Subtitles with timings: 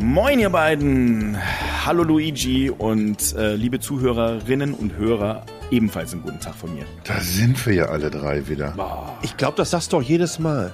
[0.00, 1.36] Moin ihr beiden.
[1.84, 6.84] Hallo Luigi und äh, liebe Zuhörerinnen und Hörer, ebenfalls einen guten Tag von mir.
[7.02, 9.18] Da sind wir ja alle drei wieder.
[9.22, 10.72] Ich glaube, das sagst du doch jedes Mal.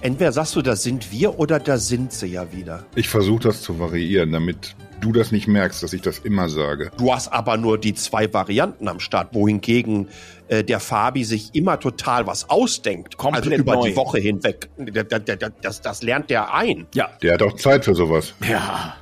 [0.00, 2.84] Entweder sagst du, da sind wir oder da sind sie ja wieder.
[2.96, 6.90] Ich versuche das zu variieren, damit du das nicht merkst, dass ich das immer sage.
[6.96, 10.08] Du hast aber nur die zwei Varianten am Start, wohingegen
[10.48, 13.16] äh, der Fabi sich immer total was ausdenkt.
[13.16, 13.88] Komplett also über neu.
[13.90, 14.68] die Woche hinweg.
[14.76, 16.86] Da- da- da- Das, das lernt der ein.
[16.94, 18.34] Ja, Der hat auch Zeit für sowas.
[18.48, 18.94] ja.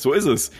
[0.00, 0.50] So ist es.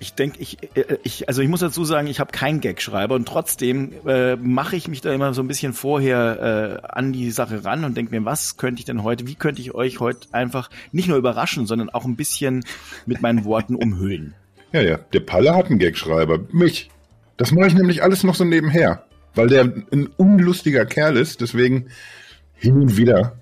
[0.00, 3.28] Ich denke, ich, äh, ich, also ich muss dazu sagen, ich habe keinen Gagschreiber und
[3.28, 7.64] trotzdem äh, mache ich mich da immer so ein bisschen vorher äh, an die Sache
[7.64, 10.70] ran und denke mir, was könnte ich denn heute, wie könnte ich euch heute einfach
[10.92, 12.64] nicht nur überraschen, sondern auch ein bisschen
[13.06, 14.34] mit meinen Worten umhüllen.
[14.70, 14.98] Ja, ja.
[15.14, 16.40] Der Palle hat einen Gagschreiber.
[16.52, 16.90] Mich.
[17.38, 19.02] Das mache ich nämlich alles noch so nebenher.
[19.34, 21.40] Weil der ein unlustiger Kerl ist.
[21.40, 21.86] Deswegen
[22.54, 23.38] hin und wieder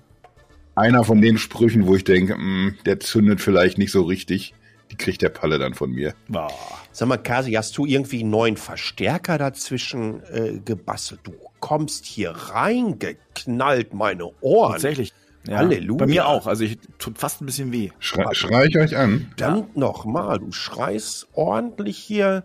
[0.73, 4.53] einer von den Sprüchen, wo ich denke, "Mm, der zündet vielleicht nicht so richtig.
[4.91, 6.13] Die kriegt der Palle dann von mir.
[6.29, 6.49] Boah.
[6.91, 11.19] Sag mal, Kasi, hast du irgendwie einen neuen Verstärker dazwischen äh, gebastelt?
[11.23, 14.73] Du kommst hier reingeknallt, meine Ohren.
[14.73, 15.13] Tatsächlich.
[15.47, 15.99] Ja, Halleluja.
[15.99, 16.45] Bei mir auch.
[16.47, 17.89] Also ich tut fast ein bisschen weh.
[17.99, 19.31] Schrei, schrei ich euch an.
[19.37, 22.43] Verdammt nochmal, du schreist ordentlich hier.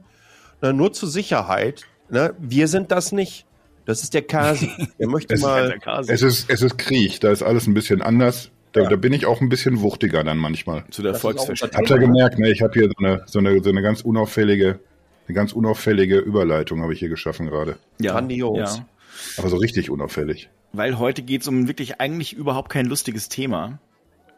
[0.60, 1.82] Na, nur zur Sicherheit.
[2.10, 2.34] Ne?
[2.38, 3.46] Wir sind das nicht.
[3.86, 4.70] Das ist der Kasi.
[5.00, 5.76] Der möchte Es- mal.
[6.06, 7.18] Es ist, es ist Krieg.
[7.20, 8.51] Da ist alles ein bisschen anders.
[8.72, 10.84] Da, da bin ich auch ein bisschen wuchtiger dann manchmal.
[10.90, 11.80] Zu der Volksverständigung.
[11.80, 12.50] Habt ihr gemerkt, ne?
[12.50, 14.80] Ich habe hier so eine, so, eine, so eine ganz unauffällige,
[15.28, 17.76] eine ganz unauffällige Überleitung habe ich hier geschaffen gerade.
[18.00, 18.78] Ja, Grandios.
[18.78, 18.86] Ja.
[19.36, 20.48] Aber so richtig unauffällig.
[20.72, 23.78] Weil heute geht es um wirklich eigentlich überhaupt kein lustiges Thema.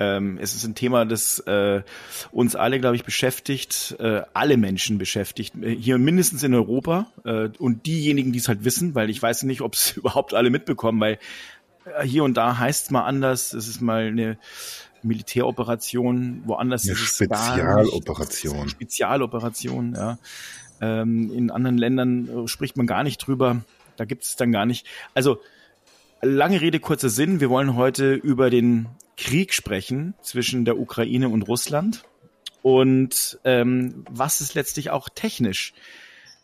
[0.00, 1.82] Ähm, es ist ein Thema, das äh,
[2.32, 7.50] uns alle, glaube ich, beschäftigt, äh, alle Menschen beschäftigt, äh, hier mindestens in Europa äh,
[7.58, 11.00] und diejenigen, die es halt wissen, weil ich weiß nicht, ob es überhaupt alle mitbekommen,
[11.00, 11.18] weil
[12.04, 14.38] hier und da heißt es mal anders, es ist mal eine
[15.02, 17.62] Militäroperation, woanders Eine ist es gar nicht.
[17.62, 18.68] Spezialoperation.
[18.68, 20.18] Spezialoperation, ja.
[20.80, 23.62] Ähm, in anderen Ländern äh, spricht man gar nicht drüber.
[23.96, 24.86] Da gibt es dann gar nicht.
[25.14, 25.40] Also
[26.20, 27.40] lange Rede, kurzer Sinn.
[27.40, 32.04] Wir wollen heute über den Krieg sprechen zwischen der Ukraine und Russland
[32.64, 35.74] und ähm, was ist letztlich auch technisch,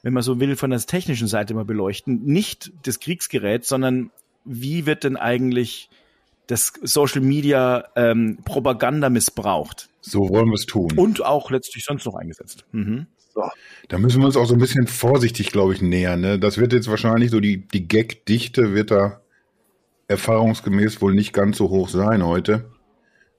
[0.03, 2.23] wenn man so will, von der technischen Seite mal beleuchten.
[2.25, 4.11] Nicht das Kriegsgerät, sondern
[4.45, 5.89] wie wird denn eigentlich
[6.47, 10.91] das Social Media ähm, Propaganda missbraucht So wollen wir es tun.
[10.97, 12.65] und auch letztlich sonst noch eingesetzt.
[12.73, 13.07] Mhm.
[13.89, 16.21] Da müssen wir uns auch so ein bisschen vorsichtig, glaube ich, nähern.
[16.21, 16.39] Ne?
[16.39, 19.21] Das wird jetzt wahrscheinlich so, die, die Gag-Dichte wird da
[20.09, 22.71] erfahrungsgemäß wohl nicht ganz so hoch sein heute.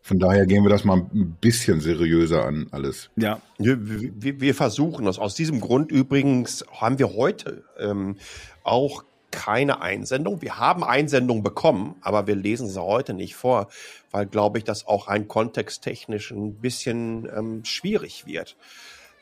[0.01, 3.11] Von daher gehen wir das mal ein bisschen seriöser an alles.
[3.17, 5.19] Ja, Wir, wir, wir versuchen das.
[5.19, 8.15] Aus diesem Grund übrigens haben wir heute ähm,
[8.63, 10.41] auch keine Einsendung.
[10.41, 13.69] Wir haben Einsendungen bekommen, aber wir lesen sie heute nicht vor,
[14.11, 18.57] weil, glaube ich, das auch ein kontexttechnisch ein bisschen ähm, schwierig wird.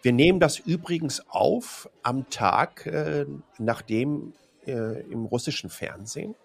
[0.01, 3.25] Wir nehmen das übrigens auf am Tag, äh,
[3.57, 4.33] nachdem
[4.65, 6.35] äh, im russischen Fernsehen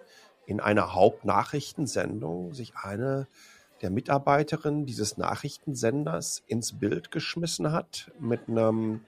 [0.47, 3.27] in einer Hauptnachrichtensendung sich eine
[3.85, 9.03] der Mitarbeiterin dieses Nachrichtensenders ins Bild geschmissen hat mit einem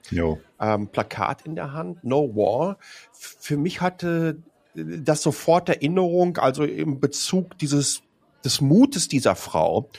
[0.61, 2.77] ähm, Plakat in der Hand, No War.
[3.11, 4.37] Für mich hatte
[4.75, 8.03] das sofort Erinnerung, also im Bezug dieses
[8.45, 9.89] des Mutes dieser Frau,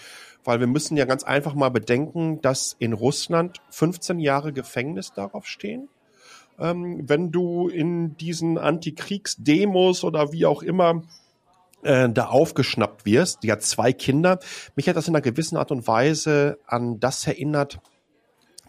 [0.44, 5.46] weil wir müssen ja ganz einfach mal bedenken, dass in Russland 15 Jahre Gefängnis darauf
[5.46, 5.88] stehen.
[6.56, 11.02] Ähm, wenn du in diesen Antikriegsdemos oder wie auch immer
[11.82, 13.42] äh, da aufgeschnappt wirst.
[13.42, 14.38] Die hat zwei Kinder.
[14.76, 17.78] Mich hat das in einer gewissen Art und Weise an das erinnert,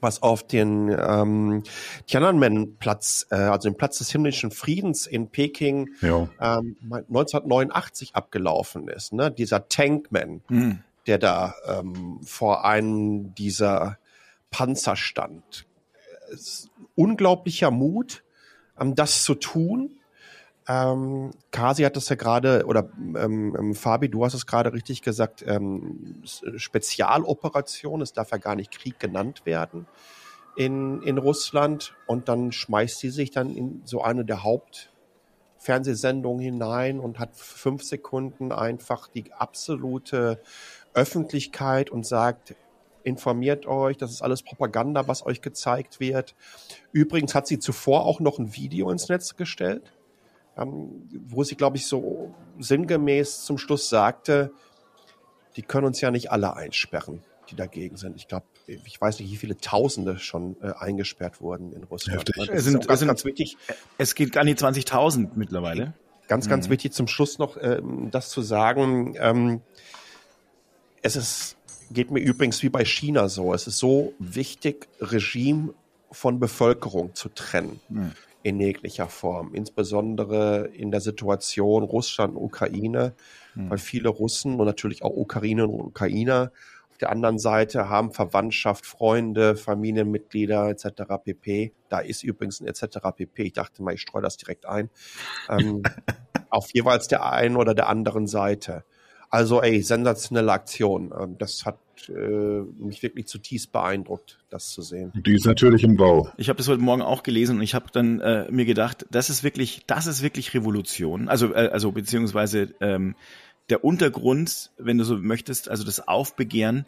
[0.02, 1.64] was auf den ähm,
[2.08, 6.30] Tiananmen-Platz, äh, also dem Platz des himmlischen Friedens in Peking Jo.
[6.40, 9.12] ähm, 1989 abgelaufen ist.
[9.14, 9.30] Ne?
[9.31, 10.80] Dieser Tankman, Mhm.
[11.08, 13.97] der da ähm, vor einem dieser
[14.52, 15.66] Panzer stand.
[16.96, 18.24] Unglaublicher Mut,
[18.80, 19.99] ähm, das zu tun.
[20.69, 25.02] Ähm, Kasi hat das ja gerade, oder ähm, ähm, Fabi, du hast es gerade richtig
[25.02, 29.88] gesagt, ähm, Spezialoperation, es darf ja gar nicht Krieg genannt werden
[30.55, 31.96] in, in Russland.
[32.05, 37.82] Und dann schmeißt sie sich dann in so eine der Hauptfernsehsendungen hinein und hat fünf
[37.82, 40.40] Sekunden einfach die absolute
[40.94, 42.53] Öffentlichkeit und sagt,
[43.03, 46.35] informiert euch, das ist alles Propaganda, was euch gezeigt wird.
[46.91, 49.94] Übrigens hat sie zuvor auch noch ein Video ins Netz gestellt,
[50.66, 54.52] wo sie, glaube ich, so sinngemäß zum Schluss sagte,
[55.56, 58.16] die können uns ja nicht alle einsperren, die dagegen sind.
[58.16, 62.20] Ich glaube, ich weiß nicht, wie viele Tausende schon äh, eingesperrt wurden in Russland.
[62.20, 62.35] Heftig.
[62.47, 63.58] Das Es sind- ganz, sind- ganz wichtig.
[63.97, 65.94] Es geht an die 20.000 mittlerweile.
[66.28, 66.50] Ganz, Mhm.
[66.52, 69.16] ganz wichtig zum Schluss noch ähm, das zu sagen.
[69.20, 69.61] Ähm,
[71.02, 71.56] es ist
[71.91, 73.52] geht mir übrigens wie bei China so.
[73.52, 75.73] Es ist so wichtig, Regime
[76.11, 77.79] von Bevölkerung zu trennen.
[77.88, 78.11] Hm.
[78.41, 79.53] In jeglicher Form.
[79.53, 83.14] Insbesondere in der Situation Russland und Ukraine,
[83.53, 83.70] hm.
[83.70, 86.52] weil viele Russen und natürlich auch Ukrainerinnen und Ukrainer
[86.91, 91.03] auf der anderen Seite haben Verwandtschaft, Freunde, Familienmitglieder etc.
[91.24, 91.74] pp.
[91.88, 92.97] Da ist übrigens ein etc.
[93.16, 93.44] pp.
[93.44, 94.90] Ich dachte mal, ich streue das direkt ein.
[95.47, 95.84] Ähm,
[96.50, 98.84] auf jeweils der einen oder der anderen Seite.
[99.30, 101.14] Also ey, sensationelle Aktion.
[101.18, 105.11] Ähm, das hat äh, mich wirklich zutiefst beeindruckt, das zu sehen.
[105.25, 106.29] Die ist natürlich im Bau.
[106.37, 109.29] Ich habe das heute Morgen auch gelesen und ich habe dann äh, mir gedacht, das
[109.29, 111.28] ist wirklich, das ist wirklich Revolution.
[111.28, 113.16] Also äh, also beziehungsweise ähm,
[113.69, 116.85] der Untergrund, wenn du so möchtest, also das Aufbegehren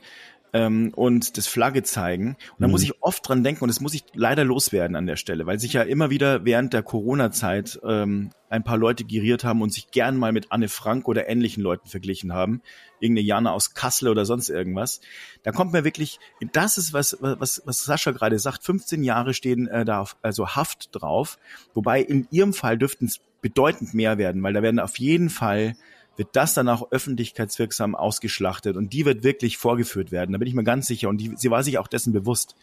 [0.54, 2.30] ähm, und das Flagge zeigen.
[2.30, 2.72] Und da mhm.
[2.72, 5.60] muss ich oft dran denken und das muss ich leider loswerden an der Stelle, weil
[5.60, 9.92] sich ja immer wieder während der Corona-Zeit ähm, ein paar Leute geriert haben und sich
[9.92, 12.62] gern mal mit Anne Frank oder ähnlichen Leuten verglichen haben.
[13.00, 15.00] Irgendeine Jana aus Kassel oder sonst irgendwas.
[15.44, 16.20] Da kommt mir wirklich,
[16.52, 20.50] das ist was, was, was Sascha gerade sagt, 15 Jahre stehen äh, da auf, also
[20.50, 21.38] Haft drauf.
[21.74, 25.76] Wobei in ihrem Fall dürften es bedeutend mehr werden, weil da werden auf jeden Fall
[26.18, 30.34] wird das dann auch öffentlichkeitswirksam ausgeschlachtet und die wird wirklich vorgeführt werden.
[30.34, 31.10] Da bin ich mir ganz sicher.
[31.10, 32.56] Und die, sie war sich auch dessen bewusst.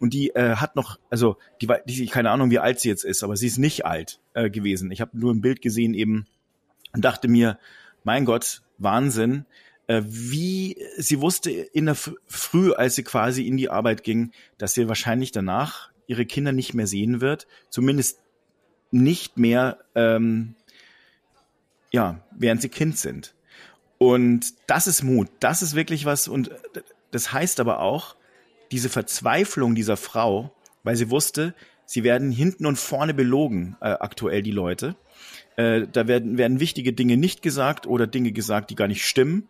[0.00, 3.22] Und die äh, hat noch, also die die, keine Ahnung, wie alt sie jetzt ist,
[3.22, 4.90] aber sie ist nicht alt äh, gewesen.
[4.90, 6.26] Ich habe nur ein Bild gesehen eben
[6.92, 7.58] und dachte mir,
[8.04, 9.44] mein Gott, Wahnsinn,
[9.88, 14.74] äh, wie sie wusste in der Früh, als sie quasi in die Arbeit ging, dass
[14.74, 18.20] sie wahrscheinlich danach ihre Kinder nicht mehr sehen wird, zumindest
[18.90, 20.54] nicht mehr ähm,
[21.90, 23.34] ja, während sie Kind sind.
[23.98, 25.28] Und das ist Mut.
[25.40, 26.28] Das ist wirklich was.
[26.28, 26.50] Und
[27.10, 28.16] das heißt aber auch,
[28.70, 30.54] diese Verzweiflung dieser Frau,
[30.84, 31.54] weil sie wusste,
[31.84, 34.94] sie werden hinten und vorne belogen, äh, aktuell die Leute.
[35.56, 39.48] Äh, da werden, werden wichtige Dinge nicht gesagt oder Dinge gesagt, die gar nicht stimmen.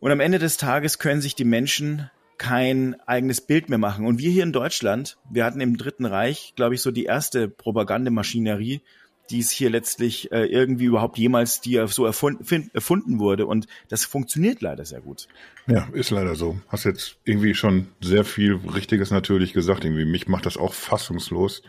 [0.00, 4.06] Und am Ende des Tages können sich die Menschen kein eigenes Bild mehr machen.
[4.06, 7.48] Und wir hier in Deutschland, wir hatten im Dritten Reich, glaube ich, so die erste
[7.48, 8.82] Propagandemaschinerie,
[9.30, 13.46] die es hier letztlich äh, irgendwie überhaupt jemals, die so erfunden, erfunden wurde.
[13.46, 15.28] Und das funktioniert leider sehr gut.
[15.66, 16.58] Ja, ist leider so.
[16.68, 19.84] Hast jetzt irgendwie schon sehr viel Richtiges natürlich gesagt.
[19.84, 21.62] Irgendwie mich macht das auch fassungslos,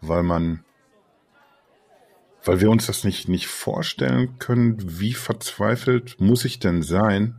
[0.00, 0.64] weil man,
[2.44, 7.36] weil wir uns das nicht nicht vorstellen können, wie verzweifelt muss ich denn sein,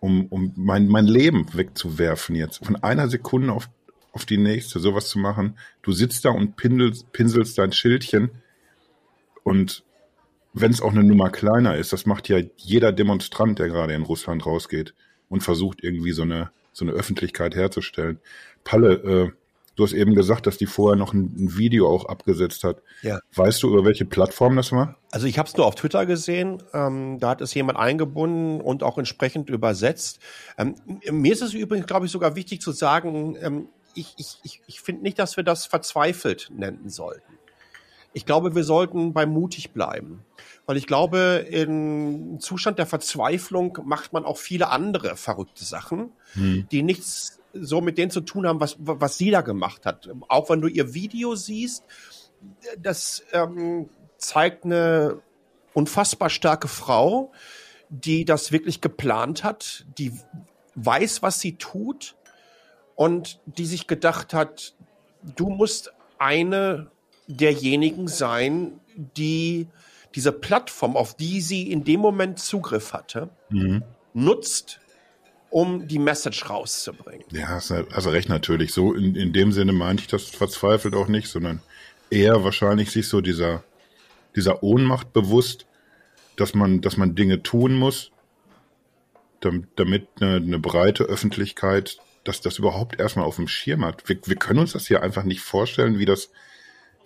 [0.00, 3.68] um um mein mein Leben wegzuwerfen jetzt von einer Sekunde auf
[4.12, 5.58] auf die nächste, sowas zu machen.
[5.82, 8.30] Du sitzt da und pinselst, pinselst dein Schildchen
[9.46, 9.84] und
[10.54, 14.02] wenn es auch eine Nummer kleiner ist, das macht ja jeder Demonstrant, der gerade in
[14.02, 14.92] Russland rausgeht
[15.28, 18.18] und versucht irgendwie so eine so eine Öffentlichkeit herzustellen.
[18.64, 19.30] Palle, äh,
[19.76, 22.82] du hast eben gesagt, dass die vorher noch ein, ein, Video auch abgesetzt hat.
[23.02, 23.20] Ja.
[23.34, 24.96] Weißt du, über welche Plattform das war?
[25.12, 26.62] Also ich habe es nur auf Twitter gesehen.
[26.74, 30.18] Ähm, da hat es jemand eingebunden und auch entsprechend übersetzt.
[30.58, 30.74] Ähm,
[31.08, 34.80] mir ist es übrigens, glaube ich, sogar wichtig zu sagen, ähm, ich, ich, ich, ich
[34.80, 37.36] finde nicht, dass wir das verzweifelt nennen sollten.
[38.16, 40.24] Ich glaube, wir sollten beim mutig bleiben.
[40.64, 46.66] Weil ich glaube, im Zustand der Verzweiflung macht man auch viele andere verrückte Sachen, hm.
[46.72, 50.08] die nichts so mit denen zu tun haben, was, was sie da gemacht hat.
[50.28, 51.84] Auch wenn du ihr Video siehst,
[52.78, 55.18] das ähm, zeigt eine
[55.74, 57.32] unfassbar starke Frau,
[57.90, 60.18] die das wirklich geplant hat, die
[60.74, 62.16] weiß, was sie tut
[62.94, 64.74] und die sich gedacht hat,
[65.22, 66.90] du musst eine
[67.26, 69.66] derjenigen sein, die
[70.14, 73.82] diese Plattform, auf die sie in dem Moment Zugriff hatte, mhm.
[74.14, 74.80] nutzt,
[75.50, 77.24] um die Message rauszubringen.
[77.30, 78.72] Ja, also recht natürlich.
[78.72, 81.60] So in, in dem Sinne meinte ich das verzweifelt auch nicht, sondern
[82.10, 83.62] eher wahrscheinlich sich so dieser,
[84.34, 85.66] dieser Ohnmacht bewusst,
[86.36, 88.10] dass man, dass man Dinge tun muss,
[89.40, 94.08] damit eine, eine breite Öffentlichkeit dass das überhaupt erstmal auf dem Schirm hat.
[94.08, 96.30] Wir, wir können uns das hier einfach nicht vorstellen, wie das,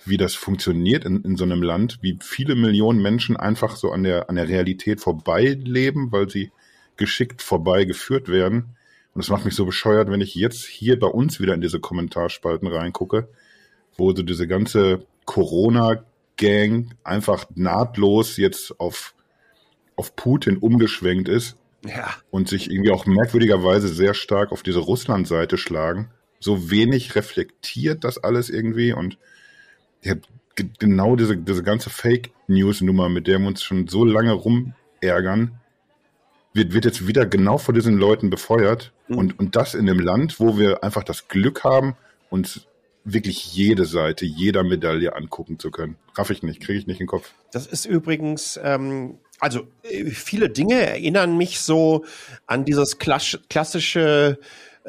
[0.04, 4.02] wie das funktioniert in, in so einem Land, wie viele Millionen Menschen einfach so an
[4.02, 6.50] der, an der Realität vorbeileben, weil sie
[6.96, 8.76] geschickt vorbeigeführt werden.
[9.14, 11.80] Und es macht mich so bescheuert, wenn ich jetzt hier bei uns wieder in diese
[11.80, 13.28] Kommentarspalten reingucke,
[13.96, 19.14] wo so diese ganze Corona-Gang einfach nahtlos jetzt auf,
[19.96, 21.56] auf Putin umgeschwenkt ist.
[21.84, 22.14] Ja.
[22.30, 26.10] Und sich irgendwie auch merkwürdigerweise sehr stark auf diese Russland-Seite schlagen.
[26.38, 29.18] So wenig reflektiert das alles irgendwie und
[30.02, 30.14] ja,
[30.78, 35.60] genau diese, diese ganze Fake-News-Nummer, mit der wir uns schon so lange rumärgern,
[36.52, 38.92] wird, wird jetzt wieder genau vor diesen Leuten befeuert.
[39.08, 39.18] Mhm.
[39.18, 41.96] Und, und das in einem Land, wo wir einfach das Glück haben,
[42.28, 42.66] uns
[43.04, 45.96] wirklich jede Seite, jeder Medaille angucken zu können.
[46.16, 47.32] Raff ich nicht, kriege ich nicht in den Kopf.
[47.50, 52.04] Das ist übrigens ähm, also äh, viele Dinge erinnern mich so
[52.46, 54.38] an dieses klassische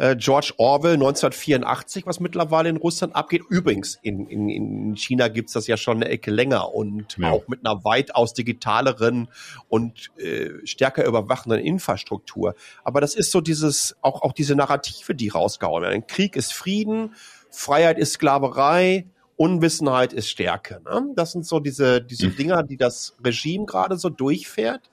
[0.01, 3.43] äh, George Orwell 1984, was mittlerweile in Russland abgeht.
[3.49, 7.29] Übrigens, in, in, in China gibt's das ja schon eine Ecke länger und ja.
[7.29, 9.27] auch mit einer weitaus digitaleren
[9.69, 12.55] und äh, stärker überwachenden Infrastruktur.
[12.83, 16.07] Aber das ist so dieses, auch, auch diese Narrative, die rausgehauen werden.
[16.07, 17.13] Krieg ist Frieden,
[17.51, 19.05] Freiheit ist Sklaverei,
[19.35, 20.81] Unwissenheit ist Stärke.
[20.83, 21.13] Ne?
[21.15, 22.35] Das sind so diese, diese mhm.
[22.35, 24.89] Dinger, die das Regime gerade so durchfährt.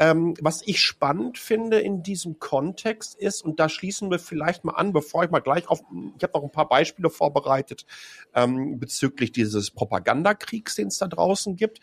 [0.00, 4.74] Ähm, was ich spannend finde in diesem Kontext ist, und da schließen wir vielleicht mal
[4.74, 5.80] an, bevor ich mal gleich auf,
[6.16, 7.84] ich habe noch ein paar Beispiele vorbereitet
[8.32, 11.80] ähm, bezüglich dieses Propagandakriegs, den es da draußen gibt.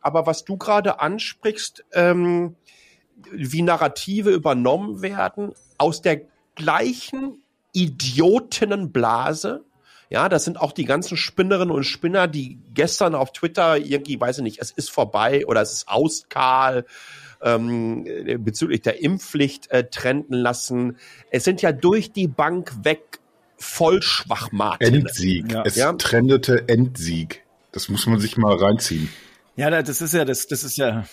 [0.00, 2.56] Aber was du gerade ansprichst, ähm,
[3.30, 6.22] wie Narrative übernommen werden aus der
[6.56, 9.64] gleichen Idiotinnenblase,
[10.10, 14.38] ja, das sind auch die ganzen Spinnerinnen und Spinner, die gestern auf Twitter irgendwie, weiß
[14.38, 16.84] ich nicht, es ist vorbei oder es ist aus, Karl,
[17.42, 18.06] ähm,
[18.38, 20.96] bezüglich der Impfpflicht äh, trenden lassen.
[21.30, 23.20] Es sind ja durch die Bank weg
[23.56, 24.94] Vollschwachmarken.
[24.94, 25.52] Endsieg.
[25.52, 25.62] Ja.
[25.64, 25.92] Es ja.
[25.92, 27.44] trendete Endsieg.
[27.70, 29.08] Das muss man sich mal reinziehen.
[29.54, 31.04] Ja, das ist ja, das, das ist ja,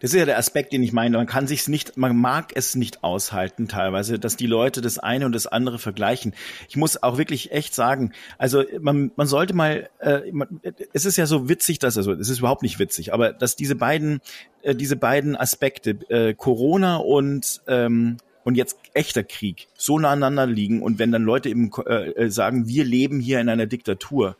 [0.00, 1.16] das ist ja der Aspekt, den ich meine.
[1.16, 5.24] Man kann sich's nicht, man mag es nicht aushalten teilweise, dass die Leute das eine
[5.24, 6.34] und das andere vergleichen.
[6.68, 10.60] Ich muss auch wirklich echt sagen, also man, man sollte mal, äh, man,
[10.92, 13.76] es ist ja so witzig, dass also es ist überhaupt nicht witzig, aber dass diese
[13.76, 14.20] beiden,
[14.60, 20.46] äh, diese beiden Aspekte, äh, Corona und ähm, und jetzt echter Krieg so nah aneinander
[20.46, 24.36] liegen und wenn dann Leute eben äh, sagen, wir leben hier in einer Diktatur,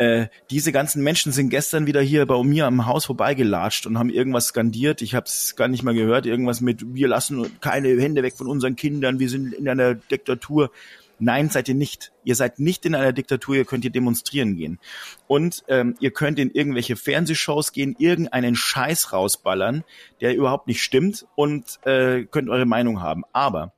[0.00, 4.08] äh, diese ganzen Menschen sind gestern wieder hier bei mir am Haus vorbeigelatscht und haben
[4.08, 5.02] irgendwas skandiert.
[5.02, 6.24] Ich habe es gar nicht mal gehört.
[6.24, 10.70] Irgendwas mit, wir lassen keine Hände weg von unseren Kindern, wir sind in einer Diktatur.
[11.18, 12.12] Nein, seid ihr nicht.
[12.24, 14.78] Ihr seid nicht in einer Diktatur, ihr könnt hier demonstrieren gehen.
[15.26, 19.84] Und ähm, ihr könnt in irgendwelche Fernsehshows gehen, irgendeinen Scheiß rausballern,
[20.22, 23.24] der überhaupt nicht stimmt und äh, könnt eure Meinung haben.
[23.34, 23.74] Aber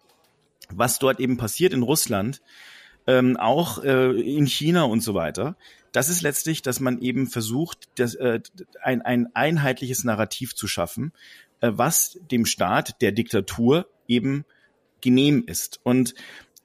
[0.70, 2.42] was dort eben passiert in Russland,
[3.08, 5.56] ähm, auch äh, in China und so weiter,
[5.92, 8.40] das ist letztlich, dass man eben versucht, das, äh,
[8.82, 11.12] ein, ein einheitliches Narrativ zu schaffen,
[11.60, 14.44] äh, was dem Staat der Diktatur eben
[15.00, 15.80] genehm ist.
[15.82, 16.14] Und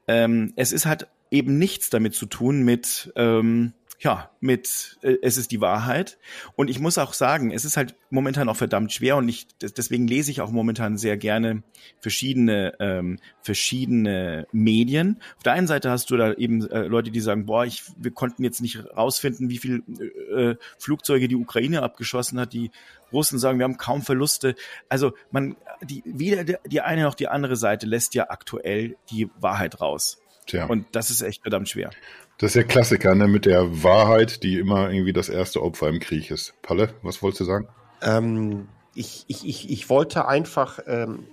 [0.07, 5.37] ähm, es ist halt eben nichts damit zu tun mit ähm, ja, mit äh, es
[5.37, 6.19] ist die Wahrheit.
[6.55, 10.07] Und ich muss auch sagen, es ist halt momentan auch verdammt schwer und ich deswegen
[10.07, 11.63] lese ich auch momentan sehr gerne
[11.99, 15.19] verschiedene ähm, verschiedene Medien.
[15.37, 18.11] Auf der einen Seite hast du da eben äh, Leute, die sagen, boah, ich wir
[18.11, 19.83] konnten jetzt nicht rausfinden, wie viel
[20.35, 22.53] äh, Flugzeuge die Ukraine abgeschossen hat.
[22.53, 22.69] Die
[23.11, 24.55] Russen sagen, wir haben kaum Verluste.
[24.89, 29.81] Also man die weder die eine noch die andere Seite lässt ja aktuell die Wahrheit
[29.81, 30.19] raus.
[30.45, 30.65] Tja.
[30.65, 31.89] Und das ist echt verdammt schwer.
[32.39, 35.99] Das ist der Klassiker, ne, mit der Wahrheit, die immer irgendwie das erste Opfer im
[35.99, 36.53] Krieg ist.
[36.61, 37.67] Palle, was wolltest du sagen?
[38.01, 41.25] Ähm, ich, ich, ich, ich wollte einfach ähm,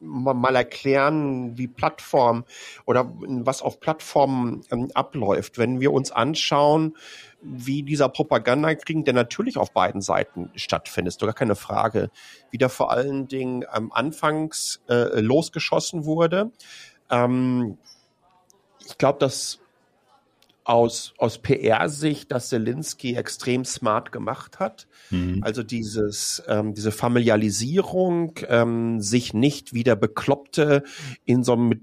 [0.00, 2.44] mal erklären, wie Plattform
[2.86, 5.58] oder was auf Plattformen ähm, abläuft.
[5.58, 6.96] Wenn wir uns anschauen,
[7.40, 12.10] wie dieser Propagandakrieg, der natürlich auf beiden Seiten stattfindet, ist doch gar keine Frage,
[12.50, 16.50] wie da vor allen Dingen ähm, anfangs äh, losgeschossen wurde.
[17.10, 17.78] Ähm,
[18.84, 19.61] ich glaube, dass
[20.64, 24.86] aus, aus PR-Sicht, dass Zelensky extrem smart gemacht hat.
[25.10, 25.40] Mhm.
[25.42, 30.84] Also dieses, ähm, diese Familialisierung, ähm, sich nicht wieder Bekloppte
[31.24, 31.80] in so einem mit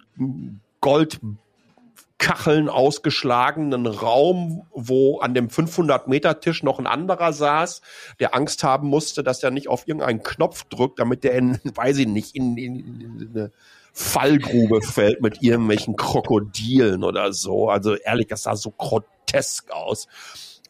[0.81, 7.81] Goldkacheln ausgeschlagenen Raum, wo an dem 500-Meter-Tisch noch ein anderer saß,
[8.19, 11.98] der Angst haben musste, dass er nicht auf irgendeinen Knopf drückt, damit der in, weiß
[11.98, 13.51] ich nicht, in, in, in eine
[13.93, 17.69] Fallgrube fällt mit irgendwelchen Krokodilen oder so.
[17.69, 20.08] Also ehrlich, das sah so grotesk aus.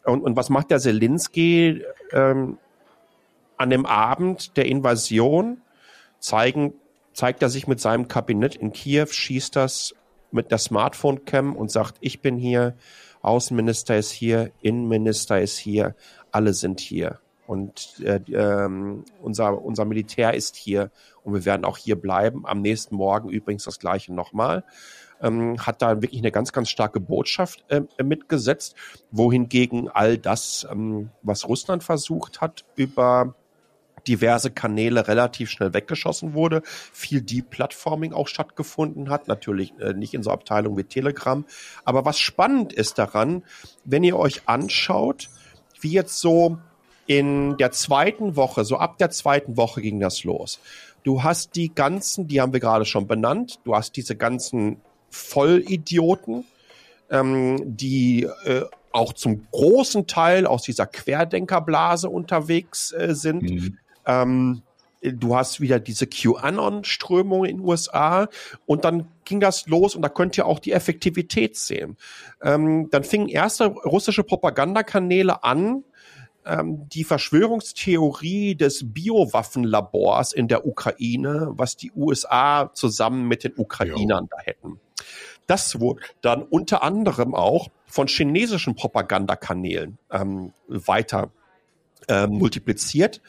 [0.04, 2.58] Und, und was macht der Zelensky ähm,
[3.56, 5.60] an dem Abend der Invasion?
[6.18, 6.74] Zeigen,
[7.12, 9.94] zeigt er sich mit seinem Kabinett in Kiew, schießt das
[10.32, 12.76] mit der Smartphone-Cam und sagt, ich bin hier,
[13.22, 15.94] Außenminister ist hier, Innenminister ist hier,
[16.30, 17.20] alle sind hier.
[17.50, 20.92] Und äh, ähm, unser, unser Militär ist hier
[21.24, 22.46] und wir werden auch hier bleiben.
[22.46, 24.62] Am nächsten Morgen übrigens das gleiche nochmal.
[25.20, 28.76] Ähm, hat da wirklich eine ganz, ganz starke Botschaft äh, mitgesetzt,
[29.10, 33.34] wohingegen all das, ähm, was Russland versucht hat, über
[34.06, 40.22] diverse Kanäle relativ schnell weggeschossen wurde, viel Deplatforming auch stattgefunden hat, natürlich äh, nicht in
[40.22, 41.44] so Abteilungen wie Telegram.
[41.84, 43.42] Aber was spannend ist daran,
[43.84, 45.30] wenn ihr euch anschaut,
[45.80, 46.58] wie jetzt so
[47.10, 50.60] in der zweiten Woche, so ab der zweiten Woche ging das los.
[51.02, 54.76] Du hast die ganzen, die haben wir gerade schon benannt, du hast diese ganzen
[55.08, 56.44] Vollidioten,
[57.10, 58.62] ähm, die äh,
[58.92, 63.42] auch zum großen Teil aus dieser Querdenkerblase unterwegs äh, sind.
[63.42, 63.78] Mhm.
[64.06, 64.62] Ähm,
[65.02, 68.28] du hast wieder diese QAnon-Strömung in den USA
[68.66, 71.96] und dann ging das los und da könnt ihr auch die Effektivität sehen.
[72.40, 75.82] Ähm, dann fingen erste russische Propagandakanäle an,
[76.46, 84.24] ähm, die Verschwörungstheorie des Biowaffenlabors in der Ukraine, was die USA zusammen mit den Ukrainern
[84.24, 84.28] jo.
[84.30, 84.80] da hätten.
[85.46, 91.30] Das wurde dann unter anderem auch von chinesischen Propagandakanälen ähm, weiter
[92.08, 93.20] äh, multipliziert.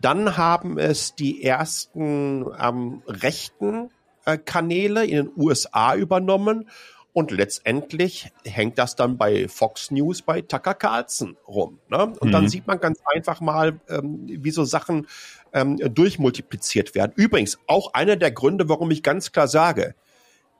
[0.00, 3.90] Dann haben es die ersten ähm, rechten
[4.24, 6.68] äh, Kanäle in den USA übernommen
[7.12, 11.78] und letztendlich hängt das dann bei Fox News bei Tucker Carlson rum.
[11.88, 12.14] Ne?
[12.20, 12.32] Und mhm.
[12.32, 15.06] dann sieht man ganz einfach mal, ähm, wie so Sachen
[15.52, 17.12] ähm, durchmultipliziert werden.
[17.16, 19.94] Übrigens, auch einer der Gründe, warum ich ganz klar sage,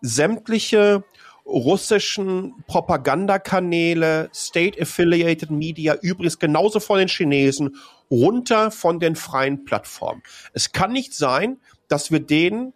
[0.03, 1.05] sämtliche
[1.47, 7.77] russischen Propagandakanäle, State-Affiliated Media, übrigens genauso von den Chinesen,
[8.11, 10.23] runter von den freien Plattformen.
[10.53, 12.75] Es kann nicht sein, dass wir denen,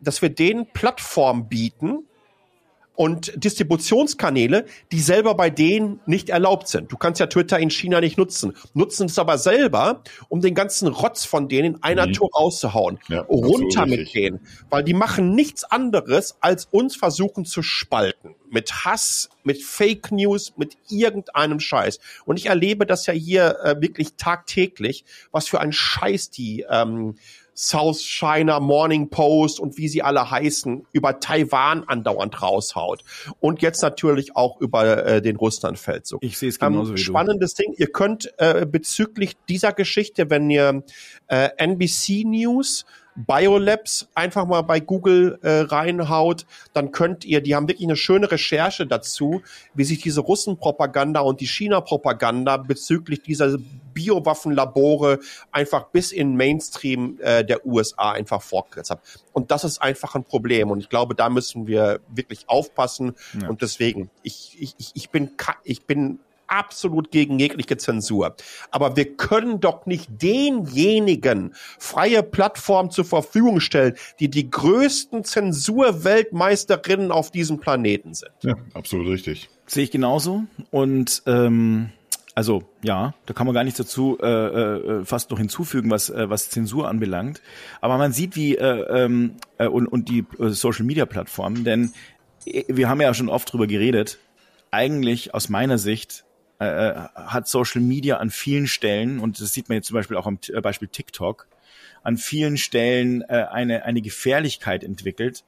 [0.00, 2.06] dass wir denen Plattform bieten,
[2.94, 6.92] und Distributionskanäle, die selber bei denen nicht erlaubt sind.
[6.92, 10.88] Du kannst ja Twitter in China nicht nutzen, nutzen es aber selber, um den ganzen
[10.88, 12.12] Rotz von denen in einer mhm.
[12.12, 12.98] Tour rauszuhauen.
[13.08, 18.34] Ja, Runter mit denen, weil die machen nichts anderes, als uns versuchen zu spalten.
[18.50, 21.98] Mit Hass, mit Fake News, mit irgendeinem Scheiß.
[22.24, 27.16] Und ich erlebe das ja hier äh, wirklich tagtäglich, was für ein Scheiß die ähm,
[27.54, 33.04] South China Morning Post und wie sie alle heißen, über Taiwan andauernd raushaut.
[33.40, 36.22] Und jetzt natürlich auch über äh, den Russlandfeldzug.
[36.22, 37.62] Ich sehe es genauso ähm, wie Spannendes du.
[37.62, 37.74] Ding.
[37.76, 40.82] Ihr könnt äh, bezüglich dieser Geschichte, wenn ihr
[41.28, 42.84] äh, NBC News
[43.16, 48.30] Biolabs einfach mal bei Google äh, reinhaut, dann könnt ihr, die haben wirklich eine schöne
[48.30, 49.42] Recherche dazu,
[49.74, 53.56] wie sich diese Russenpropaganda und die China-Propaganda bezüglich dieser
[53.94, 55.20] Biowaffenlabore
[55.52, 59.00] einfach bis in Mainstream äh, der USA einfach fortgesetzt haben.
[59.32, 60.70] Und das ist einfach ein Problem.
[60.70, 63.14] Und ich glaube, da müssen wir wirklich aufpassen.
[63.40, 63.48] Ja.
[63.48, 65.30] Und deswegen, ich, ich, ich bin,
[65.62, 68.36] ich bin absolut gegen jegliche Zensur.
[68.70, 77.10] Aber wir können doch nicht denjenigen freie Plattform zur Verfügung stellen, die die größten Zensurweltmeisterinnen
[77.10, 78.32] auf diesem Planeten sind.
[78.42, 79.48] Ja, absolut richtig.
[79.66, 80.44] Sehe ich genauso.
[80.70, 81.90] Und ähm,
[82.34, 86.28] also ja, da kann man gar nichts dazu äh, äh, fast noch hinzufügen, was äh,
[86.28, 87.40] was Zensur anbelangt.
[87.80, 91.92] Aber man sieht, wie äh, ähm, äh, und und die äh, Social Media Plattformen, denn
[92.44, 94.18] äh, wir haben ja schon oft drüber geredet.
[94.72, 96.24] Eigentlich aus meiner Sicht
[96.60, 100.16] äh, äh, hat Social Media an vielen Stellen, und das sieht man jetzt zum Beispiel
[100.16, 101.48] auch am äh, Beispiel TikTok,
[102.02, 105.44] an vielen Stellen äh, eine, eine Gefährlichkeit entwickelt,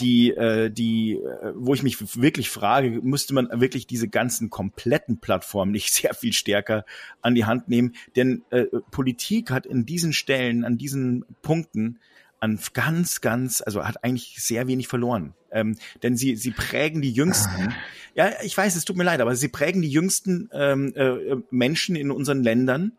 [0.00, 5.18] die, äh, die, äh, wo ich mich wirklich frage, müsste man wirklich diese ganzen kompletten
[5.18, 6.84] Plattformen nicht sehr viel stärker
[7.22, 7.94] an die Hand nehmen?
[8.16, 12.00] Denn äh, Politik hat in diesen Stellen, an diesen Punkten
[12.40, 15.34] an ganz, ganz, also hat eigentlich sehr wenig verloren.
[15.52, 17.74] Ähm, denn sie, sie prägen die jüngsten.
[18.14, 21.96] Ja, ich weiß, es tut mir leid, aber sie prägen die jüngsten ähm, äh, Menschen
[21.96, 22.92] in unseren Ländern,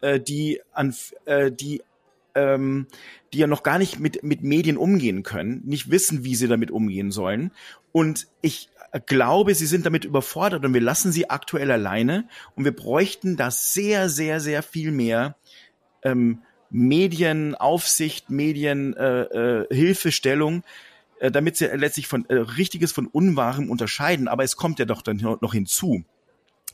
[0.00, 0.94] äh, die an,
[1.26, 1.82] äh, die
[2.34, 2.86] ähm,
[3.32, 6.70] die ja noch gar nicht mit, mit Medien umgehen können, nicht wissen, wie sie damit
[6.70, 7.50] umgehen sollen.
[7.92, 8.68] Und ich
[9.06, 13.50] glaube, sie sind damit überfordert und wir lassen sie aktuell alleine und wir bräuchten da
[13.50, 15.36] sehr, sehr, sehr viel mehr
[16.02, 16.42] ähm,
[16.76, 20.62] Medienaufsicht, Medienhilfestellung,
[21.20, 24.28] äh, äh, damit sie letztlich von äh, Richtiges von Unwahrem unterscheiden.
[24.28, 26.04] Aber es kommt ja doch dann noch hinzu,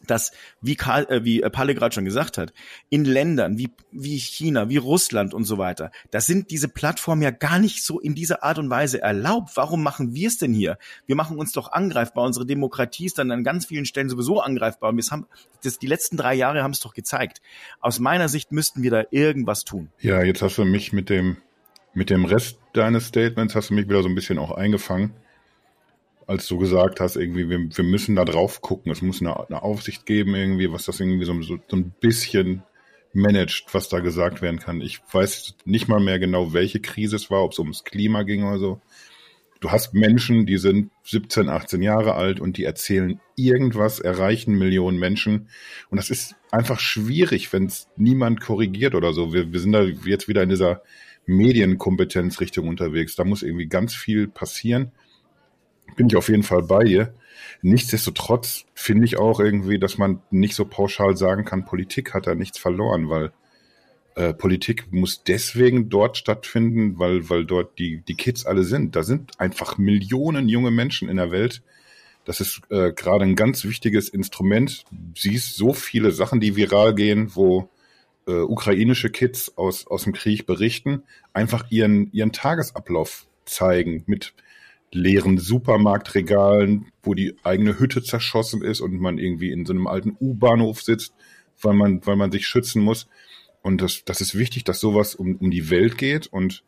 [0.06, 2.52] dass, wie, Karl, äh, wie Palle gerade schon gesagt hat,
[2.90, 7.30] in Ländern wie, wie China, wie Russland und so weiter, da sind diese Plattformen ja
[7.30, 9.50] gar nicht so in dieser Art und Weise erlaubt.
[9.54, 10.78] Warum machen wir es denn hier?
[11.06, 12.24] Wir machen uns doch angreifbar.
[12.24, 14.90] Unsere Demokratie ist dann an ganz vielen Stellen sowieso angreifbar.
[14.90, 15.26] Und haben,
[15.62, 17.40] das, die letzten drei Jahre haben es doch gezeigt.
[17.80, 19.90] Aus meiner Sicht müssten wir da irgendwas tun.
[20.00, 21.36] Ja, jetzt hast du mich mit dem,
[21.94, 25.12] mit dem Rest deines Statements hast du mich wieder so ein bisschen auch eingefangen
[26.26, 29.62] als du gesagt hast, irgendwie, wir, wir müssen da drauf gucken, es muss eine, eine
[29.62, 32.62] Aufsicht geben, irgendwie, was das irgendwie so, so, so ein bisschen
[33.12, 34.80] managt, was da gesagt werden kann.
[34.80, 38.44] Ich weiß nicht mal mehr genau, welche Krise es war, ob es ums Klima ging
[38.44, 38.80] oder so.
[39.60, 44.98] Du hast Menschen, die sind 17, 18 Jahre alt und die erzählen irgendwas, erreichen Millionen
[44.98, 45.48] Menschen.
[45.88, 49.32] Und das ist einfach schwierig, wenn es niemand korrigiert oder so.
[49.32, 50.82] Wir, wir sind da jetzt wieder in dieser
[51.26, 53.14] Medienkompetenzrichtung unterwegs.
[53.14, 54.90] Da muss irgendwie ganz viel passieren
[55.96, 57.14] bin ich auf jeden Fall bei ihr.
[57.62, 62.34] Nichtsdestotrotz finde ich auch irgendwie, dass man nicht so pauschal sagen kann, Politik hat da
[62.34, 63.32] nichts verloren, weil
[64.14, 68.96] äh, Politik muss deswegen dort stattfinden, weil, weil dort die, die Kids alle sind.
[68.96, 71.62] Da sind einfach Millionen junge Menschen in der Welt.
[72.24, 74.84] Das ist äh, gerade ein ganz wichtiges Instrument.
[75.16, 77.68] Siehst so viele Sachen, die viral gehen, wo
[78.26, 81.02] äh, ukrainische Kids aus, aus dem Krieg berichten,
[81.32, 84.34] einfach ihren, ihren Tagesablauf zeigen mit
[84.92, 90.16] leeren Supermarktregalen, wo die eigene Hütte zerschossen ist und man irgendwie in so einem alten
[90.20, 91.14] U-Bahnhof sitzt,
[91.60, 93.08] weil man, weil man sich schützen muss.
[93.62, 96.26] Und das, das ist wichtig, dass sowas um, um die Welt geht.
[96.26, 96.62] Und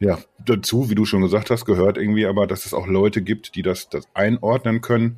[0.00, 3.54] ja, dazu, wie du schon gesagt hast, gehört irgendwie aber, dass es auch Leute gibt,
[3.54, 5.16] die das, das einordnen können.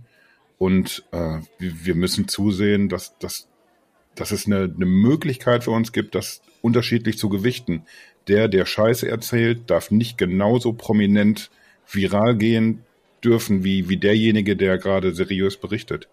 [0.58, 3.48] Und äh, wir müssen zusehen, dass, dass,
[4.14, 7.84] dass es eine, eine Möglichkeit für uns gibt, das unterschiedlich zu gewichten.
[8.28, 11.50] Der, der Scheiße erzählt, darf nicht genauso prominent
[11.94, 12.84] viral gehen
[13.24, 16.08] dürfen wie, wie derjenige, der gerade seriös berichtet.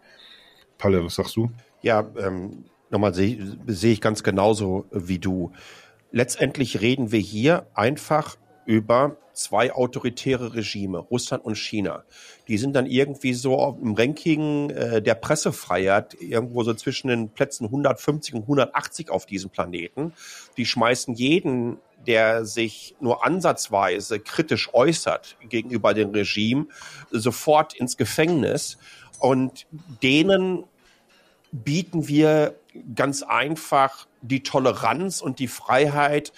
[0.77, 1.51] Palle, was sagst du?
[1.81, 5.51] Ja, ähm, nochmal sehe seh ich ganz genauso wie du.
[6.11, 12.03] Letztendlich reden wir hier einfach über zwei autoritäre Regime, Russland und China.
[12.47, 17.65] Die sind dann irgendwie so im Ranking äh, der Pressefreiheit irgendwo so zwischen den Plätzen
[17.65, 20.13] 150 und 180 auf diesem Planeten.
[20.57, 26.67] Die schmeißen jeden der sich nur ansatzweise kritisch äußert gegenüber dem Regime,
[27.12, 28.77] sofort ins Gefängnis.
[29.19, 29.67] Und
[30.01, 30.63] denen
[31.51, 32.55] bieten wir
[32.95, 36.31] ganz einfach die Toleranz und die Freiheit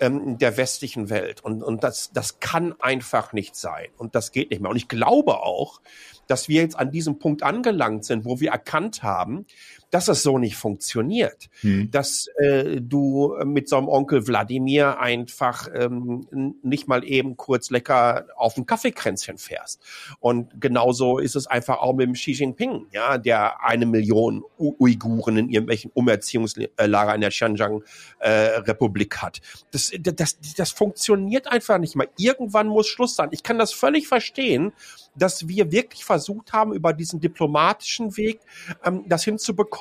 [0.00, 1.42] ähm, der westlichen Welt.
[1.42, 3.88] Und, und das, das kann einfach nicht sein.
[3.96, 4.70] Und das geht nicht mehr.
[4.70, 5.80] Und ich glaube auch,
[6.26, 9.46] dass wir jetzt an diesem Punkt angelangt sind, wo wir erkannt haben,
[9.90, 11.48] dass es so nicht funktioniert.
[11.60, 11.90] Hm.
[11.90, 18.26] Dass äh, du mit so einem Onkel Wladimir einfach ähm, nicht mal eben kurz lecker
[18.36, 19.82] auf ein Kaffeekränzchen fährst.
[20.20, 24.74] Und genauso ist es einfach auch mit dem Xi Jinping, ja, der eine Million U
[24.78, 29.40] Uiguren in irgendwelchen Umerziehungslager in der Xinjiang-Republik äh, hat.
[29.70, 32.08] Das, das, das funktioniert einfach nicht mehr.
[32.18, 33.28] Irgendwann muss Schluss sein.
[33.32, 34.72] Ich kann das völlig verstehen,
[35.14, 38.40] dass wir wirklich versucht haben, über diesen diplomatischen Weg
[38.84, 39.77] ähm, das hinzubekommen.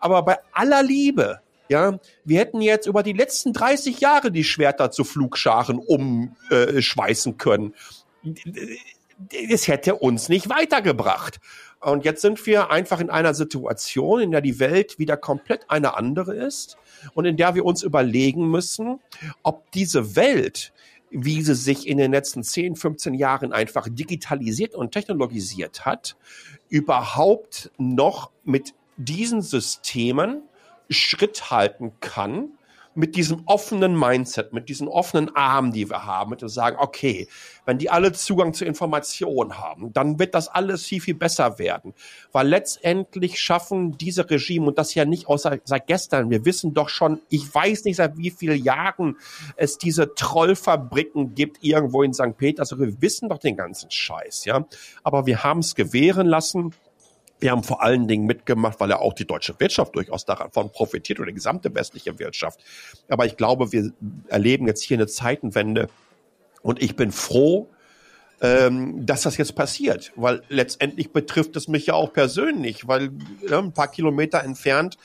[0.00, 4.90] Aber bei aller Liebe, ja, wir hätten jetzt über die letzten 30 Jahre die Schwerter
[4.90, 7.74] zu Flugscharen umschweißen können.
[9.30, 11.40] Es hätte uns nicht weitergebracht.
[11.80, 15.96] Und jetzt sind wir einfach in einer Situation, in der die Welt wieder komplett eine
[15.96, 16.76] andere ist
[17.14, 18.98] und in der wir uns überlegen müssen,
[19.42, 20.72] ob diese Welt,
[21.10, 26.16] wie sie sich in den letzten 10, 15 Jahren einfach digitalisiert und technologisiert hat,
[26.68, 30.42] überhaupt noch mit diesen Systemen
[30.90, 32.50] Schritt halten kann
[32.98, 37.28] mit diesem offenen Mindset, mit diesen offenen Armen, die wir haben, mit dem sagen, okay,
[37.64, 41.94] wenn die alle Zugang zu Informationen haben, dann wird das alles viel, viel besser werden.
[42.32, 46.88] Weil letztendlich schaffen diese Regime, und das ja nicht außer seit gestern, wir wissen doch
[46.88, 49.16] schon, ich weiß nicht seit wie vielen Jahren
[49.54, 52.36] es diese Trollfabriken gibt irgendwo in St.
[52.36, 52.80] Petersburg.
[52.80, 54.66] Wir wissen doch den ganzen Scheiß, ja.
[55.04, 56.74] Aber wir haben es gewähren lassen
[57.40, 61.20] wir haben vor allen Dingen mitgemacht, weil ja auch die deutsche Wirtschaft durchaus davon profitiert
[61.20, 62.60] oder die gesamte westliche Wirtschaft.
[63.08, 63.92] Aber ich glaube, wir
[64.28, 65.88] erleben jetzt hier eine Zeitenwende
[66.62, 67.68] und ich bin froh,
[68.40, 73.10] ähm, dass das jetzt passiert, weil letztendlich betrifft es mich ja auch persönlich, weil
[73.48, 74.96] ja, ein paar Kilometer entfernt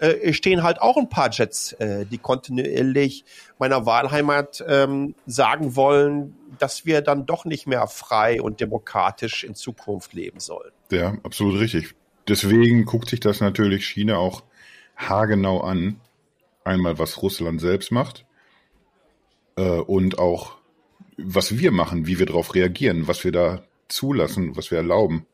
[0.00, 3.24] äh, stehen halt auch ein paar Jets, äh, die kontinuierlich
[3.58, 9.54] meiner Wahlheimat ähm, sagen wollen, dass wir dann doch nicht mehr frei und demokratisch in
[9.54, 10.72] Zukunft leben sollen.
[10.90, 11.94] Ja, absolut richtig.
[12.28, 14.42] Deswegen guckt sich das natürlich China auch
[14.96, 16.00] haargenau an.
[16.64, 18.26] Einmal, was Russland selbst macht
[19.56, 20.56] äh, und auch,
[21.16, 25.26] was wir machen, wie wir darauf reagieren, was wir da zulassen, was wir erlauben.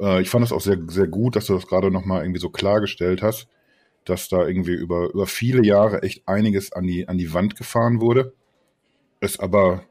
[0.00, 2.50] Äh, ich fand es auch sehr, sehr gut, dass du das gerade nochmal irgendwie so
[2.50, 3.48] klargestellt hast,
[4.04, 8.00] dass da irgendwie über, über viele Jahre echt einiges an die, an die Wand gefahren
[8.00, 8.32] wurde.
[9.20, 9.84] Es aber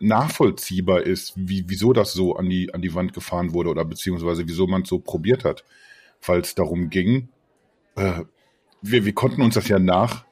[0.00, 4.48] nachvollziehbar ist, wie, wieso das so an die, an die Wand gefahren wurde oder beziehungsweise
[4.48, 5.64] wieso man es so probiert hat.
[6.24, 7.28] Weil es darum ging,
[7.96, 8.24] äh,
[8.80, 10.24] wir, wir konnten uns das ja nach,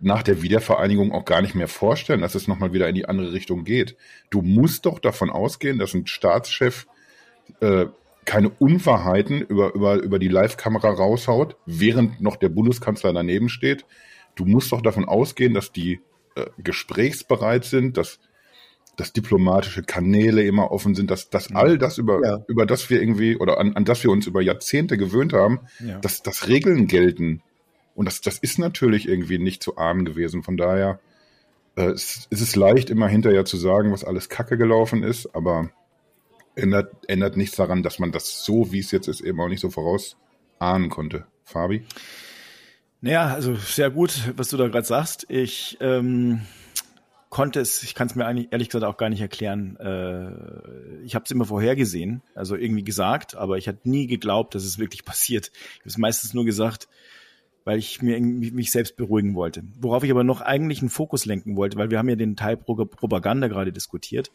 [0.00, 3.32] nach der Wiedervereinigung auch gar nicht mehr vorstellen, dass es nochmal wieder in die andere
[3.32, 3.96] Richtung geht.
[4.28, 6.86] Du musst doch davon ausgehen, dass ein Staatschef
[7.60, 7.86] äh,
[8.24, 13.84] keine Unwahrheiten über, über, über die Live-Kamera raushaut, während noch der Bundeskanzler daneben steht.
[14.34, 16.00] Du musst doch davon ausgehen, dass die
[16.34, 18.18] äh, gesprächsbereit sind, dass,
[18.96, 22.44] dass diplomatische Kanäle immer offen sind, dass, dass all das, über, ja.
[22.48, 25.98] über das wir irgendwie oder an, an das wir uns über Jahrzehnte gewöhnt haben, ja.
[25.98, 27.42] dass, dass Regeln gelten.
[27.94, 30.42] Und das, das ist natürlich irgendwie nicht zu ahnen gewesen.
[30.42, 30.98] Von daher
[31.76, 35.70] äh, es, es ist leicht, immer hinterher zu sagen, was alles Kacke gelaufen ist, aber
[36.56, 39.60] ändert, ändert nichts daran, dass man das so, wie es jetzt ist, eben auch nicht
[39.60, 41.26] so vorausahnen konnte.
[41.44, 41.84] Fabi?
[43.00, 45.26] Naja, also sehr gut, was du da gerade sagst.
[45.28, 46.40] Ich ähm,
[47.28, 49.76] konnte es, ich kann es mir eigentlich ehrlich gesagt auch gar nicht erklären.
[49.76, 54.64] Äh, ich habe es immer vorhergesehen, also irgendwie gesagt, aber ich hatte nie geglaubt, dass
[54.64, 55.50] es wirklich passiert.
[55.52, 56.88] Ich habe es meistens nur gesagt,
[57.64, 59.64] weil ich mir mich selbst beruhigen wollte.
[59.80, 62.56] Worauf ich aber noch eigentlich einen Fokus lenken wollte, weil wir haben ja den Teil
[62.56, 64.30] Propaganda gerade diskutiert,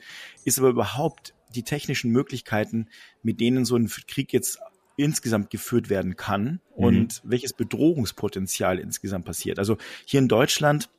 [0.46, 2.88] ist aber überhaupt die technischen Möglichkeiten,
[3.24, 4.60] mit denen so ein Krieg jetzt
[4.98, 6.84] insgesamt geführt werden kann mhm.
[6.84, 9.58] und welches Bedrohungspotenzial insgesamt passiert.
[9.58, 10.90] Also hier in Deutschland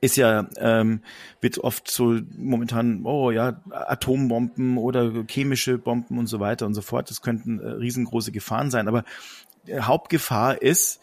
[0.00, 1.02] ist ja, ähm,
[1.40, 6.80] wird oft so momentan, oh ja, Atombomben oder chemische Bomben und so weiter und so
[6.80, 7.10] fort.
[7.10, 8.88] Das könnten äh, riesengroße Gefahren sein.
[8.88, 9.04] Aber
[9.70, 11.00] Hauptgefahr ist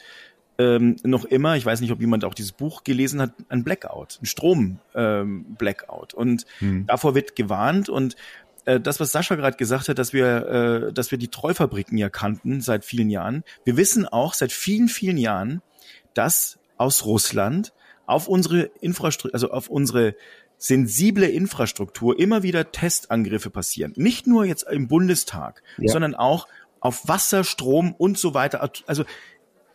[0.58, 4.18] ähm, noch immer, ich weiß nicht, ob jemand auch dieses Buch gelesen hat, ein Blackout,
[4.22, 6.14] ein Strom-Blackout.
[6.14, 6.88] Ähm, und hm.
[6.88, 8.16] davor wird gewarnt und
[8.68, 12.10] äh, das, was Sascha gerade gesagt hat, dass wir, äh, dass wir die Treufabriken ja
[12.10, 13.44] kannten seit vielen Jahren.
[13.64, 15.62] Wir wissen auch seit vielen, vielen Jahren,
[16.14, 17.74] dass aus Russland
[18.06, 20.16] auf unsere Infrastruktur, also auf unsere
[20.58, 23.94] sensible Infrastruktur immer wieder Testangriffe passieren.
[23.96, 25.92] Nicht nur jetzt im Bundestag, ja.
[25.92, 26.48] sondern auch
[26.82, 28.70] auf Wasser, Strom und so weiter.
[28.86, 29.04] Also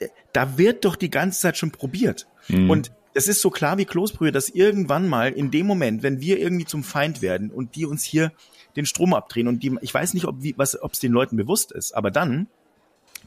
[0.01, 2.27] äh, da wird doch die ganze Zeit schon probiert.
[2.49, 2.69] Mhm.
[2.69, 6.38] Und es ist so klar wie Kloßbrühe, dass irgendwann mal in dem Moment, wenn wir
[6.38, 8.33] irgendwie zum Feind werden und die uns hier
[8.77, 10.42] den Strom abdrehen und die, ich weiß nicht, ob
[10.92, 12.48] es den Leuten bewusst ist, aber dann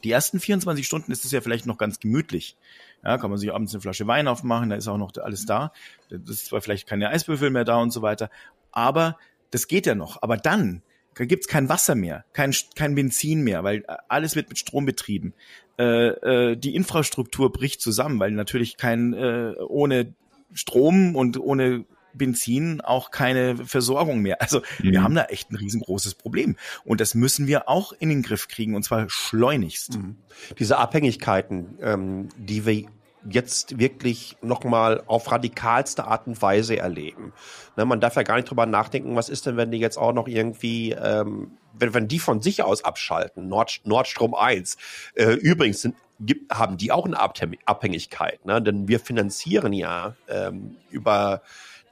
[0.04, 2.56] die ersten 24 Stunden ist es ja vielleicht noch ganz gemütlich.
[3.04, 5.72] Ja, kann man sich abends eine Flasche Wein aufmachen, da ist auch noch alles da.
[6.10, 8.30] Das ist zwar vielleicht keine Eisbüffel mehr da und so weiter,
[8.72, 9.16] aber
[9.50, 10.22] das geht ja noch.
[10.22, 10.82] Aber dann da
[11.24, 15.34] gibt's kein Wasser mehr, kein, kein Benzin mehr, weil alles wird mit Strom betrieben.
[15.78, 16.08] Äh,
[16.52, 20.14] äh, die Infrastruktur bricht zusammen, weil natürlich kein äh, ohne
[20.52, 21.84] Strom und ohne
[22.16, 24.40] Benzin auch keine Versorgung mehr.
[24.40, 24.92] Also mhm.
[24.92, 26.56] wir haben da echt ein riesengroßes Problem.
[26.84, 29.98] Und das müssen wir auch in den Griff kriegen, und zwar schleunigst.
[29.98, 30.16] Mhm.
[30.58, 32.86] Diese Abhängigkeiten, ähm, die wir
[33.30, 37.32] jetzt wirklich nochmal auf radikalste Art und Weise erleben.
[37.76, 40.12] Ne, man darf ja gar nicht drüber nachdenken, was ist denn, wenn die jetzt auch
[40.12, 44.76] noch irgendwie, ähm, wenn, wenn die von sich aus abschalten, Nord, Nordstrom 1.
[45.14, 48.62] Äh, übrigens sind, gibt, haben die auch eine Abhängigkeit, ne?
[48.62, 51.42] denn wir finanzieren ja ähm, über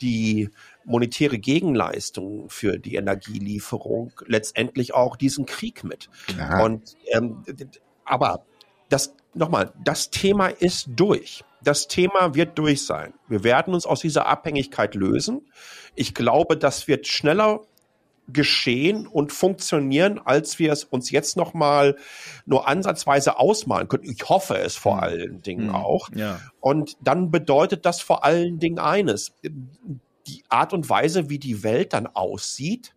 [0.00, 0.50] die
[0.84, 6.10] monetäre Gegenleistung für die Energielieferung letztendlich auch diesen Krieg mit.
[6.62, 7.42] Und ähm,
[8.04, 8.44] aber
[8.88, 11.44] das nochmal, das Thema ist durch.
[11.62, 13.14] Das Thema wird durch sein.
[13.28, 15.50] Wir werden uns aus dieser Abhängigkeit lösen.
[15.94, 17.62] Ich glaube, das wird schneller
[18.28, 21.96] geschehen und funktionieren, als wir es uns jetzt noch mal
[22.46, 24.04] nur ansatzweise ausmalen können.
[24.04, 25.02] Ich hoffe es vor hm.
[25.02, 25.74] allen Dingen mhm.
[25.74, 26.08] auch.
[26.14, 26.40] Ja.
[26.60, 29.34] Und dann bedeutet das vor allen Dingen eines.
[30.26, 32.94] Die Art und Weise, wie die Welt dann aussieht,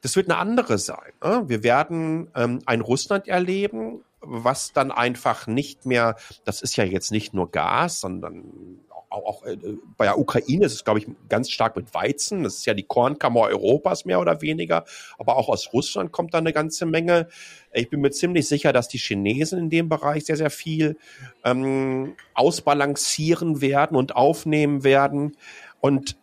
[0.00, 1.12] das wird eine andere sein.
[1.22, 1.44] Ne?
[1.46, 7.10] Wir werden ähm, ein Russland erleben, was dann einfach nicht mehr, das ist ja jetzt
[7.10, 8.80] nicht nur Gas, sondern
[9.12, 9.56] auch, auch äh,
[9.96, 12.42] bei der Ukraine ist es, glaube ich, ganz stark mit Weizen.
[12.42, 14.84] Das ist ja die Kornkammer Europas mehr oder weniger.
[15.18, 17.28] Aber auch aus Russland kommt da eine ganze Menge.
[17.72, 20.96] Ich bin mir ziemlich sicher, dass die Chinesen in dem Bereich sehr, sehr viel
[21.44, 25.36] ähm, ausbalancieren werden und aufnehmen werden.
[25.80, 26.16] Und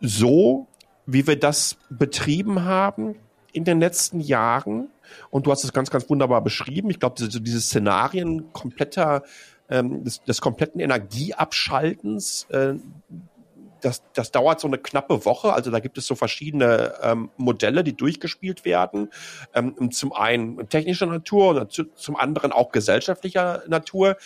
[0.00, 0.66] so,
[1.06, 3.16] wie wir das betrieben haben
[3.52, 4.88] in den letzten Jahren,
[5.30, 6.90] und du hast es ganz, ganz wunderbar beschrieben.
[6.90, 9.22] Ich glaube, diese, diese Szenarien kompletter,
[9.70, 12.74] ähm, des, des kompletten Energieabschaltens, äh,
[13.80, 15.52] das, das dauert so eine knappe Woche.
[15.52, 19.10] Also da gibt es so verschiedene ähm, Modelle, die durchgespielt werden.
[19.54, 24.16] Ähm, zum einen technischer Natur und zum anderen auch gesellschaftlicher Natur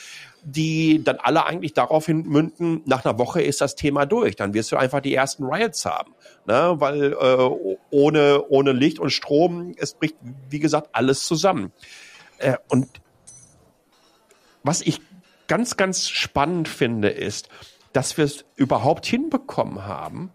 [0.44, 4.36] die dann alle eigentlich daraufhin münden, nach einer Woche ist das Thema durch.
[4.36, 6.14] Dann wirst du einfach die ersten Riots haben.
[6.46, 6.74] Ne?
[6.78, 10.16] Weil äh, ohne, ohne Licht und Strom, es bricht,
[10.50, 11.72] wie gesagt, alles zusammen.
[12.38, 12.88] Äh, und
[14.64, 15.00] was ich
[15.46, 17.48] ganz, ganz spannend finde, ist,
[17.92, 20.32] dass wir es überhaupt hinbekommen haben,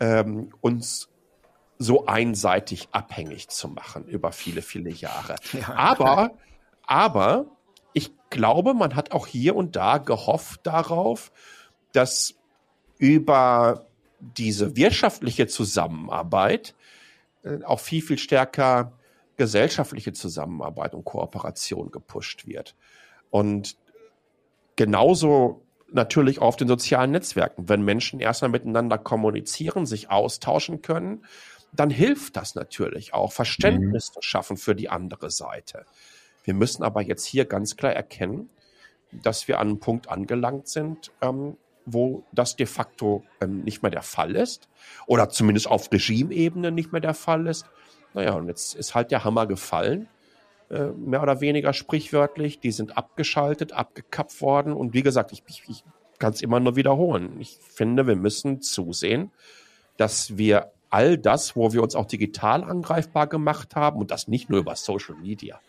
[0.00, 1.08] ähm, uns
[1.78, 5.36] so einseitig abhängig zu machen über viele, viele Jahre.
[5.52, 5.74] Ja.
[5.74, 6.30] Aber,
[6.86, 7.46] aber
[7.98, 11.32] ich glaube, man hat auch hier und da gehofft darauf,
[11.92, 12.36] dass
[12.96, 13.86] über
[14.20, 16.76] diese wirtschaftliche Zusammenarbeit
[17.42, 18.92] äh, auch viel, viel stärker
[19.36, 22.76] gesellschaftliche Zusammenarbeit und Kooperation gepusht wird.
[23.30, 23.76] Und
[24.76, 27.68] genauso natürlich auf den sozialen Netzwerken.
[27.68, 31.24] Wenn Menschen erstmal miteinander kommunizieren, sich austauschen können,
[31.72, 34.14] dann hilft das natürlich auch, Verständnis mhm.
[34.14, 35.84] zu schaffen für die andere Seite.
[36.48, 38.48] Wir müssen aber jetzt hier ganz klar erkennen,
[39.12, 43.90] dass wir an einem Punkt angelangt sind, ähm, wo das de facto ähm, nicht mehr
[43.90, 44.70] der Fall ist
[45.06, 47.66] oder zumindest auf Regimebene nicht mehr der Fall ist.
[48.14, 50.08] Naja, und jetzt ist halt der Hammer gefallen,
[50.70, 52.60] äh, mehr oder weniger sprichwörtlich.
[52.60, 55.84] Die sind abgeschaltet, abgekappt worden und wie gesagt, ich, ich, ich
[56.18, 57.38] kann es immer nur wiederholen.
[57.40, 59.32] Ich finde, wir müssen zusehen,
[59.98, 64.48] dass wir all das, wo wir uns auch digital angreifbar gemacht haben und das nicht
[64.48, 65.60] nur über Social Media,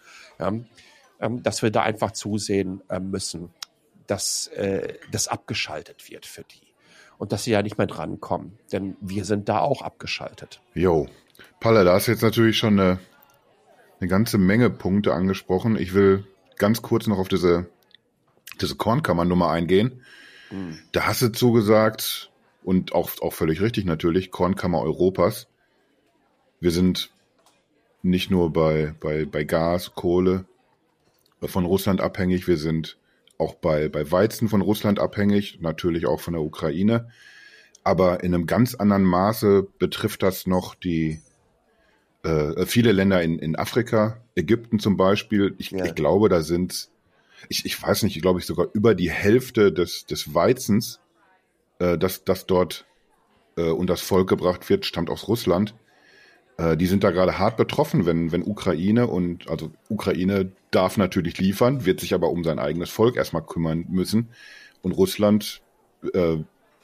[1.20, 3.50] dass wir da einfach zusehen äh, müssen,
[4.08, 6.68] dass äh, das abgeschaltet wird für die
[7.18, 10.62] und dass sie ja nicht mehr drankommen, denn wir sind da auch abgeschaltet.
[10.74, 11.08] Jo,
[11.60, 13.00] Palle, da hast du jetzt natürlich schon eine,
[14.00, 15.76] eine ganze Menge Punkte angesprochen.
[15.78, 16.26] Ich will
[16.58, 17.70] ganz kurz noch auf diese,
[18.62, 20.02] diese Kornkammernummer eingehen.
[20.50, 20.80] Mhm.
[20.94, 22.30] Da hast du zugesagt,
[22.64, 25.48] und auch, auch völlig richtig natürlich, Kornkammer Europas.
[26.60, 27.10] Wir sind
[28.02, 30.46] nicht nur bei, bei, bei Gas, Kohle
[31.42, 32.98] von Russland abhängig, wir sind
[33.38, 37.10] auch bei, bei Weizen von Russland abhängig, natürlich auch von der Ukraine.
[37.84, 41.22] Aber in einem ganz anderen Maße betrifft das noch die
[42.24, 45.56] äh, viele Länder in, in Afrika, Ägypten zum Beispiel.
[45.58, 45.86] Ich, ja.
[45.86, 46.90] ich glaube, da sind,
[47.48, 51.00] ich, ich weiß nicht, glaube ich sogar über die Hälfte des, des Weizens,
[51.80, 52.86] äh, das, das dort
[53.56, 55.76] äh, und das Volk gebracht wird, stammt aus Russland.
[56.60, 61.38] Äh, die sind da gerade hart betroffen, wenn, wenn Ukraine und also Ukraine darf natürlich
[61.38, 64.30] liefern, wird sich aber um sein eigenes Volk erstmal kümmern müssen.
[64.82, 65.62] Und Russland
[66.14, 66.38] äh,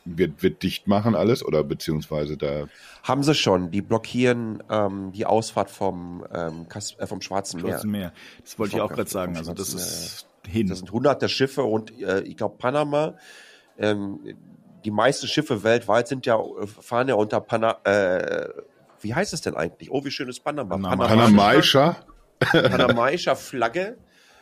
[0.05, 2.67] wird, wird dicht machen alles oder beziehungsweise da.
[3.03, 3.71] Haben sie schon.
[3.71, 7.71] Die blockieren ähm, die Ausfahrt vom, ähm, Kas äh, vom Schwarzen Meer.
[7.71, 8.13] Schwarzen Meer.
[8.43, 9.35] Das wollte ich auch gerade sagen.
[9.35, 10.67] Also das ist hin.
[10.67, 13.15] Das sind hunderte Schiffe und äh, ich glaube Panama.
[13.77, 14.19] Ähm,
[14.85, 18.47] die meisten Schiffe weltweit sind ja fahren ja unter Pana, äh,
[19.05, 19.91] wie heißt es denn eigentlich?
[19.91, 20.75] Oh, wie schön ist Panama.
[20.75, 21.07] Panama.
[21.07, 21.95] Panamaischer.
[22.39, 23.97] Panamaischer Flagge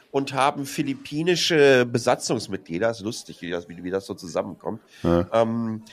[0.10, 2.88] und haben philippinische Besatzungsmitglieder.
[2.88, 4.82] Das ist lustig, wie das, wie, wie das so zusammenkommt.
[5.04, 5.28] Ja.
[5.34, 5.84] Ähm,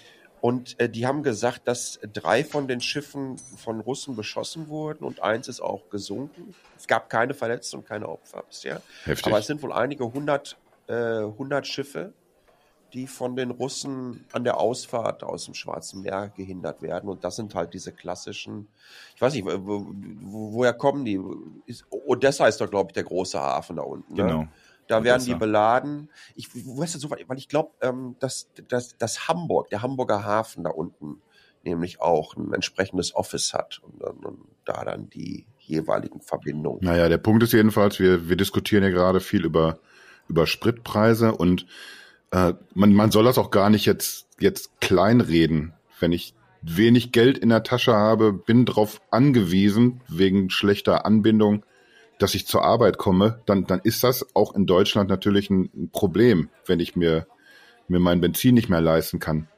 [0.40, 5.20] und äh, die haben gesagt, dass drei von den Schiffen von Russen beschossen wurden und
[5.20, 6.54] eins ist auch gesunken.
[6.78, 8.82] Es gab keine Verletzten und keine Opfer bisher.
[9.04, 9.26] Heftig.
[9.26, 10.56] Aber es sind wohl einige hundert,
[10.86, 12.12] äh, hundert Schiffe
[12.92, 17.08] die von den Russen an der Ausfahrt aus dem Schwarzen Meer gehindert werden.
[17.08, 18.68] Und das sind halt diese klassischen,
[19.14, 21.20] ich weiß nicht, wo, wo, woher kommen die?
[21.90, 24.14] Odessa ist doch, glaube ich, der große Hafen da unten.
[24.14, 24.22] Ne?
[24.22, 24.48] Genau.
[24.86, 25.04] Da Odessa.
[25.04, 26.10] werden die beladen.
[26.34, 30.70] Ich weiß so, weil ich glaube, ähm, dass, dass, dass Hamburg, der Hamburger Hafen da
[30.70, 31.22] unten,
[31.62, 36.80] nämlich auch ein entsprechendes Office hat und, und, und da dann die jeweiligen Verbindungen.
[36.82, 39.78] Naja, der Punkt ist jedenfalls, wir, wir diskutieren ja gerade viel über,
[40.28, 41.66] über Spritpreise und
[42.30, 45.72] äh, man, man soll das auch gar nicht jetzt, jetzt kleinreden.
[45.98, 51.64] Wenn ich wenig Geld in der Tasche habe, bin darauf angewiesen, wegen schlechter Anbindung,
[52.18, 56.50] dass ich zur Arbeit komme, dann, dann ist das auch in Deutschland natürlich ein, Problem,
[56.66, 57.26] wenn ich mir,
[57.88, 59.48] mir mein Benzin nicht mehr leisten kann.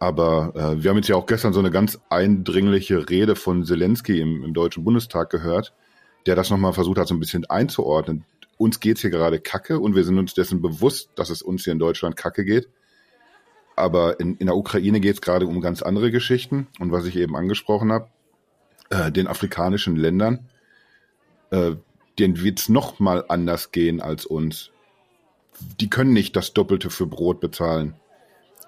[0.00, 4.20] Aber äh, wir haben jetzt ja auch gestern so eine ganz eindringliche Rede von Zelensky
[4.20, 5.72] im, im Deutschen Bundestag gehört,
[6.26, 8.24] der das nochmal versucht hat, so ein bisschen einzuordnen
[8.62, 11.72] uns geht's hier gerade kacke und wir sind uns dessen bewusst, dass es uns hier
[11.72, 12.68] in Deutschland kacke geht.
[13.74, 16.68] Aber in, in der Ukraine geht's gerade um ganz andere Geschichten.
[16.78, 18.08] Und was ich eben angesprochen habe,
[18.90, 20.48] äh, den afrikanischen Ländern,
[21.50, 21.72] äh,
[22.18, 24.70] denen wird's noch mal anders gehen als uns.
[25.80, 27.94] Die können nicht das Doppelte für Brot bezahlen.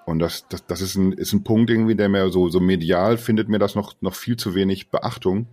[0.05, 3.17] Und das, das, das ist, ein, ist ein Punkt irgendwie, der mir so, so medial
[3.17, 5.47] findet mir das noch, noch viel zu wenig Beachtung.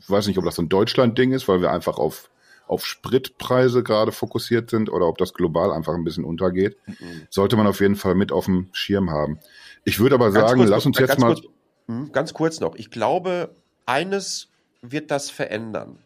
[0.00, 2.30] Ich weiß nicht, ob das so ein Deutschland-Ding ist, weil wir einfach auf
[2.68, 7.26] auf Spritpreise gerade fokussiert sind oder ob das global einfach ein bisschen untergeht, mhm.
[7.30, 9.38] sollte man auf jeden Fall mit auf dem Schirm haben.
[9.84, 11.34] Ich würde aber sagen, kurz, lass uns jetzt mal.
[11.34, 11.46] Kurz,
[11.86, 12.74] hm, ganz kurz noch.
[12.76, 13.54] Ich glaube,
[13.86, 14.48] eines
[14.82, 15.98] wird das verändern.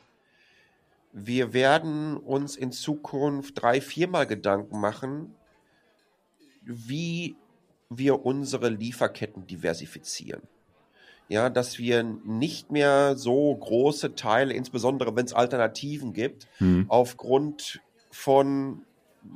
[1.13, 5.35] Wir werden uns in Zukunft drei, viermal Gedanken machen,
[6.63, 7.37] wie
[7.91, 10.43] wir unsere Lieferketten diversifizieren
[11.29, 16.87] ja, dass wir nicht mehr so große Teile, insbesondere wenn es Alternativen gibt, hm.
[16.89, 17.81] aufgrund
[18.11, 18.83] von,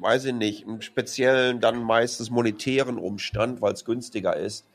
[0.00, 4.66] weiß ich nicht, einem speziellen, dann meistens monetären Umstand, weil es günstiger ist,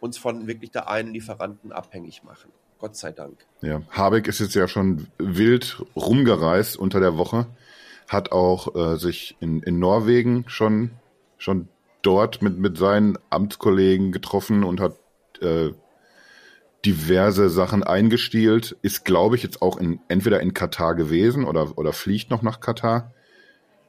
[0.00, 2.50] uns von wirklich der einen Lieferanten abhängig machen.
[2.78, 3.44] Gott sei Dank.
[3.60, 7.46] Ja, Habeck ist jetzt ja schon wild rumgereist unter der Woche,
[8.06, 10.92] hat auch äh, sich in, in Norwegen schon,
[11.38, 11.68] schon
[12.02, 14.94] dort mit, mit seinen Amtskollegen getroffen und hat
[15.40, 15.72] äh,
[16.88, 21.92] diverse Sachen eingestielt, ist, glaube ich, jetzt auch in, entweder in Katar gewesen oder, oder
[21.92, 23.12] fliegt noch nach Katar.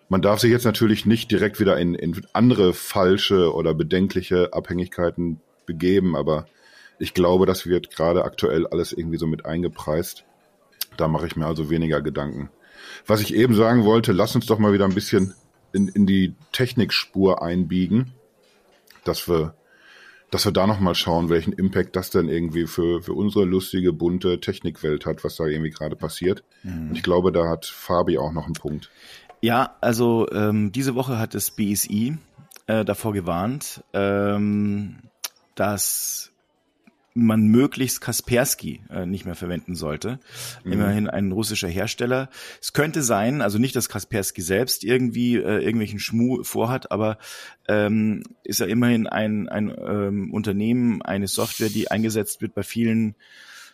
[0.09, 5.39] Man darf sich jetzt natürlich nicht direkt wieder in, in andere falsche oder bedenkliche Abhängigkeiten
[5.65, 6.47] begeben, aber
[6.97, 10.25] ich glaube, das wird gerade aktuell alles irgendwie so mit eingepreist.
[10.97, 12.49] Da mache ich mir also weniger Gedanken.
[13.07, 15.35] Was ich eben sagen wollte, lass uns doch mal wieder ein bisschen
[15.71, 18.11] in, in die Technikspur einbiegen,
[19.05, 19.53] dass wir
[20.31, 24.39] dass wir da nochmal schauen, welchen Impact das denn irgendwie für, für unsere lustige, bunte
[24.39, 26.43] Technikwelt hat, was da irgendwie gerade passiert.
[26.63, 26.89] Mhm.
[26.89, 28.89] Und ich glaube, da hat Fabi auch noch einen Punkt.
[29.41, 32.17] Ja, also ähm, diese Woche hat das BSI
[32.67, 34.97] äh, davor gewarnt, ähm,
[35.55, 36.28] dass
[37.13, 40.19] man möglichst Kaspersky äh, nicht mehr verwenden sollte.
[40.63, 40.71] Mhm.
[40.71, 42.29] Immerhin ein russischer Hersteller.
[42.61, 47.17] Es könnte sein, also nicht, dass Kaspersky selbst irgendwie äh, irgendwelchen Schmuh vorhat, aber
[47.67, 53.15] ähm, ist ja immerhin ein, ein ähm, Unternehmen, eine Software, die eingesetzt wird bei vielen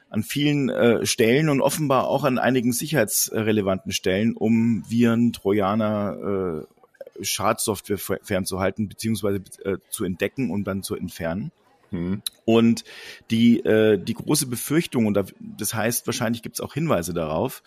[0.09, 7.23] an vielen äh, Stellen und offenbar auch an einigen sicherheitsrelevanten Stellen, um Viren, Trojaner, äh,
[7.23, 11.51] Schadsoftware fernzuhalten beziehungsweise äh, zu entdecken und dann zu entfernen.
[11.95, 12.21] Mhm.
[12.45, 12.83] Und
[13.31, 17.63] die, äh, die große Befürchtung, und das heißt, wahrscheinlich gibt es auch Hinweise darauf,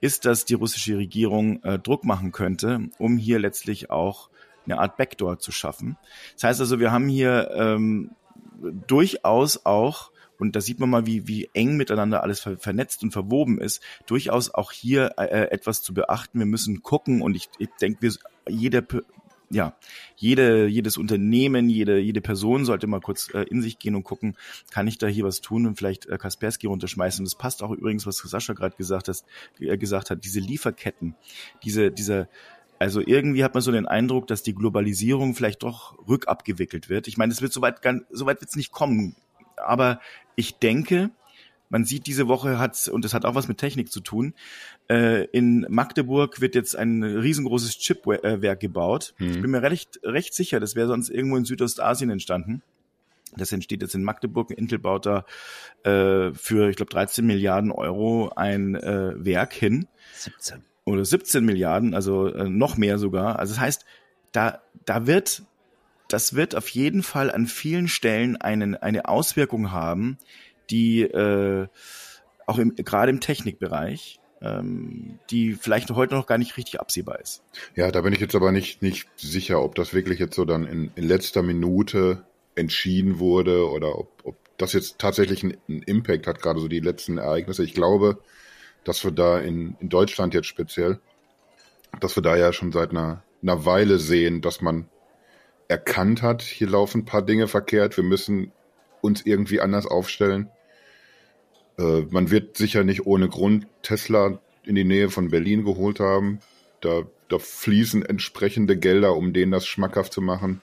[0.00, 4.30] ist, dass die russische Regierung äh, Druck machen könnte, um hier letztlich auch
[4.64, 5.96] eine Art Backdoor zu schaffen.
[6.34, 8.10] Das heißt also, wir haben hier ähm,
[8.86, 13.10] durchaus auch und da sieht man mal, wie, wie eng miteinander alles ver vernetzt und
[13.10, 16.38] verwoben ist, durchaus auch hier äh, etwas zu beachten.
[16.38, 18.08] Wir müssen gucken und ich, ich denke,
[18.48, 18.82] jeder
[19.50, 19.76] ja,
[20.16, 24.36] jede, jedes Unternehmen, jede, jede Person sollte mal kurz äh, in sich gehen und gucken,
[24.70, 27.22] kann ich da hier was tun und vielleicht äh, Kaspersky runterschmeißen.
[27.22, 29.24] Und das passt auch übrigens, was Sascha gerade gesagt, hat,
[29.60, 31.14] äh, gesagt hat, diese Lieferketten,
[31.64, 32.28] diese, diese,
[32.78, 37.08] also irgendwie hat man so den Eindruck, dass die Globalisierung vielleicht doch rückabgewickelt wird.
[37.08, 37.80] Ich meine, es wird soweit,
[38.10, 39.16] soweit wird es nicht kommen.
[39.56, 40.00] Aber
[40.36, 41.10] ich denke,
[41.68, 44.34] man sieht diese Woche hat und das hat auch was mit Technik zu tun.
[44.88, 49.14] Äh, in Magdeburg wird jetzt ein riesengroßes Chipwerk gebaut.
[49.18, 49.30] Mhm.
[49.30, 52.62] Ich bin mir recht, recht sicher, das wäre sonst irgendwo in Südostasien entstanden.
[53.36, 54.50] Das entsteht jetzt in Magdeburg.
[54.50, 55.24] Intel baut da
[55.84, 59.86] äh, für, ich glaube, 13 Milliarden Euro ein äh, Werk hin.
[60.14, 60.62] 17.
[60.84, 63.38] Oder 17 Milliarden, also äh, noch mehr sogar.
[63.38, 63.84] Also das heißt,
[64.32, 65.42] da, da wird,
[66.08, 70.16] das wird auf jeden Fall an vielen Stellen einen, eine Auswirkung haben,
[70.70, 71.66] die äh,
[72.46, 77.42] auch im, gerade im Technikbereich, ähm, die vielleicht heute noch gar nicht richtig absehbar ist.
[77.74, 80.66] Ja, da bin ich jetzt aber nicht, nicht sicher, ob das wirklich jetzt so dann
[80.66, 86.26] in, in letzter Minute entschieden wurde oder ob, ob das jetzt tatsächlich einen, einen Impact
[86.26, 87.64] hat, gerade so die letzten Ereignisse.
[87.64, 88.18] Ich glaube,
[88.84, 91.00] dass wir da in, in Deutschland jetzt speziell,
[92.00, 94.88] dass wir da ja schon seit einer, einer Weile sehen, dass man
[95.68, 98.52] erkannt hat, hier laufen ein paar Dinge verkehrt, wir müssen
[99.00, 100.50] uns irgendwie anders aufstellen.
[101.78, 106.40] Äh, man wird sicher nicht ohne Grund Tesla in die Nähe von Berlin geholt haben.
[106.80, 110.60] Da, da fließen entsprechende Gelder, um denen das schmackhaft zu machen.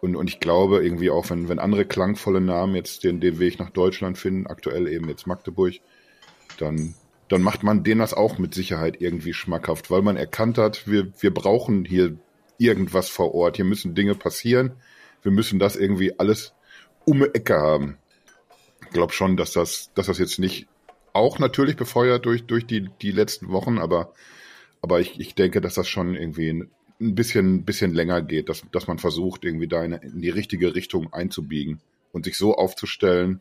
[0.00, 3.58] Und, und ich glaube irgendwie auch, wenn, wenn andere klangvolle Namen jetzt den, den Weg
[3.58, 5.74] nach Deutschland finden, aktuell eben jetzt Magdeburg,
[6.58, 6.94] dann,
[7.28, 11.12] dann macht man denen das auch mit Sicherheit irgendwie schmackhaft, weil man erkannt hat, wir,
[11.20, 12.16] wir brauchen hier
[12.56, 14.72] irgendwas vor Ort, hier müssen Dinge passieren,
[15.22, 16.54] wir müssen das irgendwie alles
[17.04, 17.98] um Ecke haben
[18.90, 20.66] glaube schon, dass das, dass das jetzt nicht
[21.12, 24.12] auch natürlich befeuert durch, durch die, die letzten Wochen, aber,
[24.80, 28.86] aber ich, ich denke, dass das schon irgendwie ein, bisschen, bisschen länger geht, dass, dass
[28.86, 31.80] man versucht, irgendwie da in, in die richtige Richtung einzubiegen
[32.12, 33.40] und sich so aufzustellen,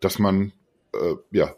[0.00, 0.52] dass man,
[0.92, 1.54] äh, ja,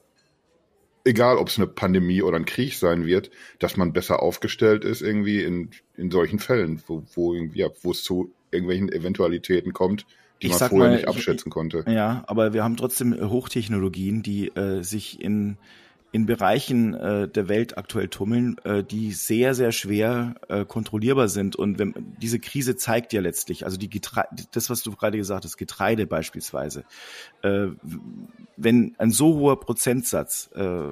[1.04, 5.02] egal ob es eine Pandemie oder ein Krieg sein wird, dass man besser aufgestellt ist
[5.02, 10.06] irgendwie in, in solchen Fällen, wo, wo, ja, wo es zu irgendwelchen Eventualitäten kommt,
[10.42, 11.84] die ich man vorher mal, nicht abschätzen konnte.
[11.88, 15.58] Ja, aber wir haben trotzdem äh, Hochtechnologien, die äh, sich in
[16.16, 21.56] in Bereichen äh, der Welt aktuell tummeln, äh, die sehr, sehr schwer äh, kontrollierbar sind.
[21.56, 25.44] Und wenn, diese Krise zeigt ja letztlich, also die Getreide, das, was du gerade gesagt
[25.44, 26.84] hast, Getreide beispielsweise,
[27.42, 27.66] äh,
[28.56, 30.84] wenn ein so hoher Prozentsatz äh,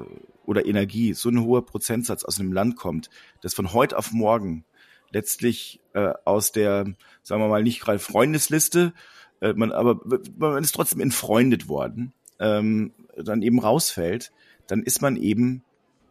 [0.45, 3.09] oder Energie, so ein hoher Prozentsatz aus einem Land kommt,
[3.41, 4.67] das von heute auf morgen
[5.11, 6.85] letztlich äh, aus der,
[7.23, 8.93] sagen wir mal, nicht gerade Freundesliste,
[9.41, 10.01] äh, man aber
[10.37, 14.33] man ist trotzdem entfreundet worden, ähm, dann eben rausfällt,
[14.67, 15.63] dann ist man eben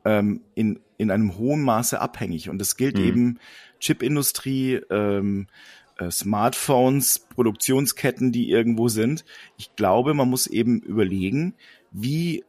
[0.05, 2.49] ähm, in, in einem hohen Maße abhängig.
[2.49, 3.03] Und das gilt mhm.
[3.05, 3.39] eben
[3.79, 5.47] Chipindustrie, ähm,
[5.97, 9.25] äh, Smartphones, Produktionsketten, die irgendwo sind.
[9.57, 11.55] Ich glaube, man muss eben überlegen,
[11.91, 12.43] wie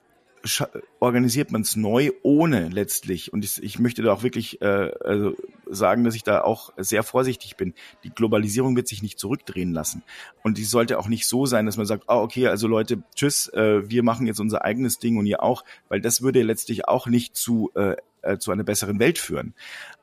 [1.00, 5.34] organisiert man es neu, ohne letztlich, und ich, ich möchte da auch wirklich äh, also
[5.66, 7.74] sagen, dass ich da auch sehr vorsichtig bin.
[8.04, 10.02] Die Globalisierung wird sich nicht zurückdrehen lassen.
[10.42, 13.48] Und die sollte auch nicht so sein, dass man sagt, ah, okay, also Leute, tschüss,
[13.48, 17.06] äh, wir machen jetzt unser eigenes Ding und ihr auch, weil das würde letztlich auch
[17.06, 19.54] nicht zu, äh, äh, zu einer besseren Welt führen.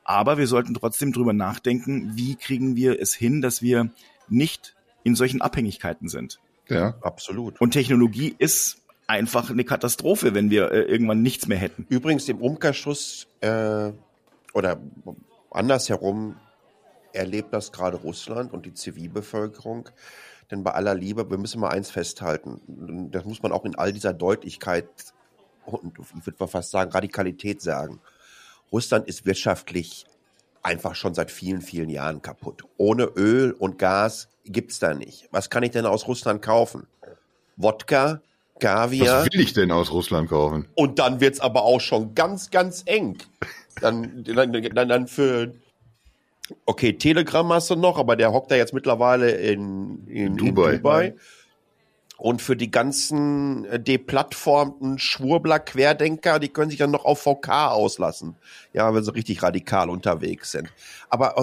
[0.03, 3.91] Aber wir sollten trotzdem drüber nachdenken, wie kriegen wir es hin, dass wir
[4.27, 6.39] nicht in solchen Abhängigkeiten sind.
[6.69, 7.59] Ja, absolut.
[7.59, 8.80] Und Technologie ist
[9.11, 11.85] einfach eine Katastrophe, wenn wir äh, irgendwann nichts mehr hätten.
[11.89, 13.91] Übrigens im Umkehrschluss äh,
[14.53, 14.79] oder
[15.51, 16.37] andersherum
[17.11, 19.89] erlebt das gerade Russland und die Zivilbevölkerung.
[20.49, 23.09] Denn bei aller Liebe, wir müssen mal eins festhalten.
[23.11, 24.87] Das muss man auch in all dieser Deutlichkeit
[25.65, 27.99] und ich würde fast sagen Radikalität sagen.
[28.71, 30.05] Russland ist wirtschaftlich
[30.63, 32.63] einfach schon seit vielen, vielen Jahren kaputt.
[32.77, 35.27] Ohne Öl und Gas gibt's da nicht.
[35.31, 36.87] Was kann ich denn aus Russland kaufen?
[37.57, 38.21] Wodka,
[38.61, 39.25] Kaviar.
[39.25, 40.67] Was will ich denn aus Russland kaufen?
[40.75, 43.17] Und dann wird's aber auch schon ganz, ganz eng.
[43.81, 45.53] Dann, dann, dann, dann für,
[46.65, 50.71] okay, Telegram hast du noch, aber der hockt da jetzt mittlerweile in, in, Dubai.
[50.71, 51.15] In Dubai.
[52.17, 57.71] Und für die ganzen äh, deplattformten Schwurbler, Querdenker, die können sich dann noch auf VK
[57.71, 58.35] auslassen.
[58.73, 60.71] Ja, wenn sie richtig radikal unterwegs sind.
[61.09, 61.35] Aber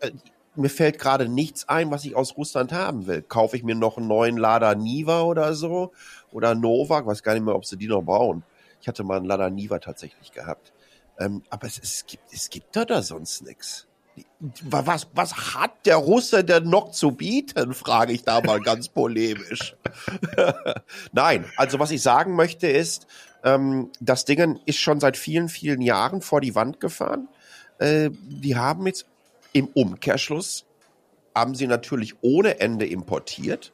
[0.00, 0.10] äh,
[0.54, 3.22] mir fällt gerade nichts ein, was ich aus Russland haben will.
[3.22, 5.92] Kaufe ich mir noch einen neuen Lada Niva oder so?
[6.30, 7.00] Oder Nova?
[7.00, 8.42] Ich weiß gar nicht mehr, ob sie die noch bauen.
[8.80, 10.72] Ich hatte mal einen Lada Niva tatsächlich gehabt.
[11.18, 13.86] Ähm, aber es, es, gibt, es gibt da, da sonst nichts.
[14.62, 19.76] Was, was hat der Russe denn noch zu bieten, frage ich da mal ganz polemisch.
[21.12, 23.06] Nein, also was ich sagen möchte ist,
[23.44, 27.28] ähm, das Ding ist schon seit vielen, vielen Jahren vor die Wand gefahren.
[27.78, 29.06] Äh, die haben jetzt
[29.52, 30.66] im Umkehrschluss,
[31.34, 33.72] haben sie natürlich ohne Ende importiert.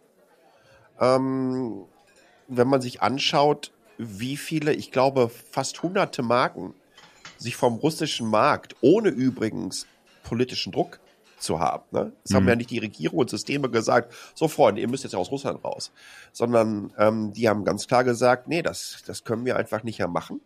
[1.01, 1.85] Ähm,
[2.49, 6.75] wenn man sich anschaut, wie viele, ich glaube fast hunderte Marken
[7.37, 9.87] sich vom russischen Markt, ohne übrigens
[10.23, 11.01] politischen Druck
[11.39, 11.85] zu haben.
[11.91, 12.13] Ne?
[12.25, 12.37] Es mhm.
[12.37, 15.65] haben ja nicht die Regierung und Systeme gesagt, so Freunde, ihr müsst jetzt aus Russland
[15.65, 15.93] raus,
[16.33, 20.09] sondern ähm, die haben ganz klar gesagt, nee, das, das können wir einfach nicht mehr
[20.09, 20.41] machen.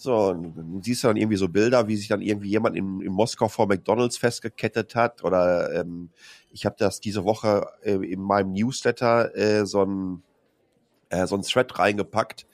[0.00, 3.12] So, und du siehst dann irgendwie so Bilder, wie sich dann irgendwie jemand in, in
[3.12, 5.24] Moskau vor McDonalds festgekettet hat.
[5.24, 6.10] Oder ähm,
[6.52, 10.22] ich habe das diese Woche äh, in meinem Newsletter äh, so ein
[11.08, 12.46] äh, so ein Thread reingepackt,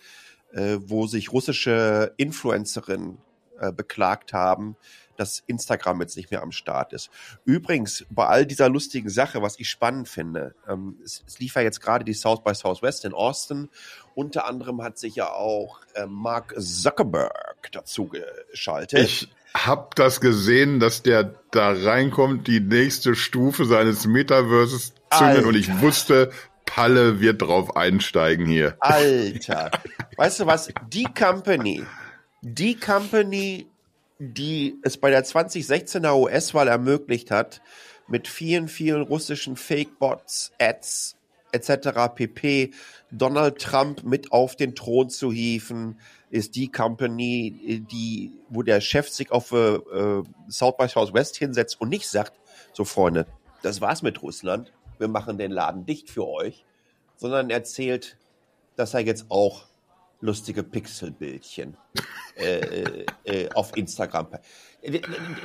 [0.53, 3.19] äh, wo sich russische Influencerinnen
[3.61, 4.77] äh, beklagt haben,
[5.17, 7.11] dass Instagram jetzt nicht mehr am Start ist.
[7.45, 11.63] Übrigens, bei all dieser lustigen Sache, was ich spannend finde, ähm, es, es lief ja
[11.63, 13.69] jetzt gerade die South by Southwest in Austin.
[14.15, 19.01] Unter anderem hat sich ja auch äh, Mark Zuckerberg dazu geschaltet.
[19.01, 25.55] Ich hab das gesehen, dass der da reinkommt, die nächste Stufe seines Metaverses zündet und
[25.55, 26.33] ich wusste,
[26.67, 28.77] Palle wird drauf einsteigen hier.
[28.81, 29.71] Alter.
[30.17, 30.71] weißt du was?
[30.89, 31.85] Die Company,
[32.45, 33.67] die Company,
[34.19, 37.63] die es bei der 2016er US-Wahl ermöglicht hat,
[38.07, 41.17] mit vielen, vielen russischen Fake-Bots, Ads
[41.53, 42.15] etc.
[42.15, 42.71] pp.
[43.11, 45.99] Donald Trump mit auf den Thron zu hieven,
[46.31, 49.79] ist die Company, die, wo der Chef sich auf äh,
[50.51, 52.35] South by Southwest hinsetzt und nicht sagt,
[52.75, 53.27] so Freunde,
[53.63, 56.67] das war's mit Russland, wir machen den Laden dicht für euch,
[57.17, 58.19] sondern erzählt,
[58.77, 59.65] dass er jetzt auch
[60.25, 61.77] lustige Pixelbildchen
[62.37, 64.29] äh, äh, äh, auf Instagram.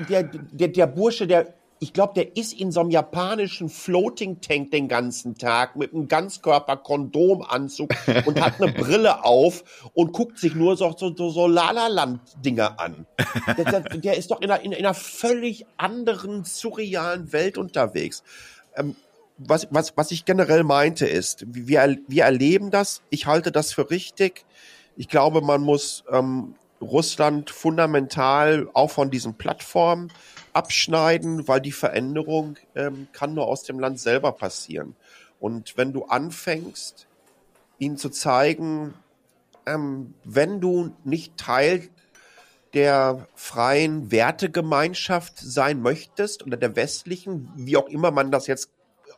[0.09, 4.71] Der, der, der Bursche, der, ich glaube, der ist in so einem japanischen Floating Tank
[4.71, 7.89] den ganzen Tag mit einem Ganzkörper-Kondomanzug
[8.25, 13.05] und hat eine Brille auf und guckt sich nur so, so, so, Lala-Land-Dinger an.
[13.57, 18.23] Der, der, der, ist doch in einer, in einer völlig anderen, surrealen Welt unterwegs.
[18.75, 18.95] Ähm,
[19.40, 23.90] was, was, was ich generell meinte ist, wir, wir erleben das, ich halte das für
[23.90, 24.46] richtig.
[24.98, 30.12] Ich glaube, man muss ähm, Russland fundamental auch von diesen Plattformen
[30.54, 34.96] abschneiden, weil die Veränderung ähm, kann nur aus dem Land selber passieren.
[35.40, 37.08] Und wenn du anfängst,
[37.78, 38.94] ihnen zu zeigen,
[39.66, 41.88] ähm, wenn du nicht Teil
[42.74, 48.70] der freien Wertegemeinschaft sein möchtest oder der westlichen, wie auch immer man das jetzt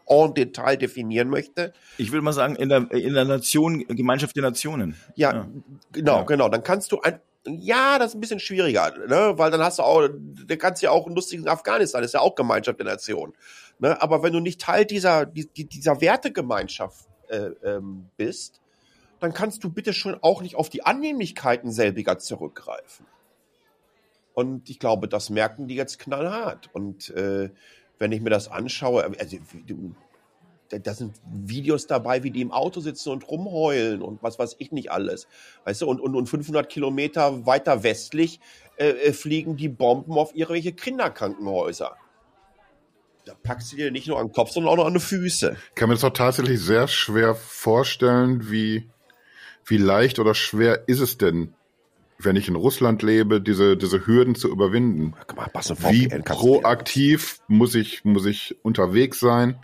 [0.08, 1.74] en Detail definieren möchte.
[1.98, 4.96] Ich will mal sagen, in der, in der Nation, Gemeinschaft der Nationen.
[5.16, 5.48] Ja, ja.
[5.92, 6.24] genau, ja.
[6.24, 6.50] genau.
[6.50, 9.34] Dann kannst du ein, ja, das ist ein bisschen schwieriger, ne?
[9.38, 12.22] weil dann hast du auch, dann kannst du ja auch einen lustigen Afghanistan, ist ja
[12.22, 13.34] auch Gemeinschaft der Nation.
[13.80, 14.00] Ne?
[14.02, 18.62] Aber wenn du nicht Teil dieser, dieser Wertegemeinschaft äh, ähm, bist,
[19.20, 23.06] dann kannst du bitte schon auch nicht auf die Annehmlichkeiten selbiger zurückgreifen.
[24.34, 26.70] Und ich glaube, das merken die jetzt knallhart.
[26.74, 27.50] Und äh,
[28.02, 29.38] wenn ich mir das anschaue, also,
[30.70, 34.72] da sind Videos dabei, wie die im Auto sitzen und rumheulen und was weiß ich
[34.72, 35.28] nicht alles.
[35.66, 38.40] Weißt du, und, und, und 500 Kilometer weiter westlich
[38.78, 41.96] äh, äh, fliegen die Bomben auf irgendwelche Kinderkrankenhäuser.
[43.26, 45.56] Da packst du dir nicht nur an den Kopf, sondern auch noch an die Füße.
[45.70, 48.90] Ich kann mir das auch tatsächlich sehr schwer vorstellen, wie,
[49.66, 51.54] wie leicht oder schwer ist es denn,
[52.24, 55.14] wenn ich in Russland lebe, diese, diese Hürden zu überwinden.
[55.90, 59.60] Wie proaktiv muss ich, muss ich unterwegs sein,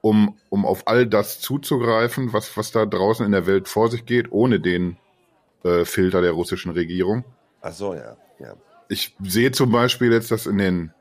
[0.00, 4.06] um, um auf all das zuzugreifen, was, was da draußen in der Welt vor sich
[4.06, 4.96] geht, ohne den
[5.64, 7.24] äh, Filter der russischen Regierung?
[7.60, 8.54] Ach so, ja, ja.
[8.88, 10.92] Ich sehe zum Beispiel jetzt, dass in den,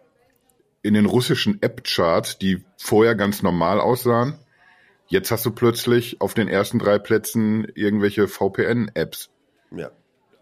[0.81, 4.35] in den russischen App-Charts, die vorher ganz normal aussahen,
[5.07, 9.29] jetzt hast du plötzlich auf den ersten drei Plätzen irgendwelche VPN-Apps.
[9.71, 9.91] Ja.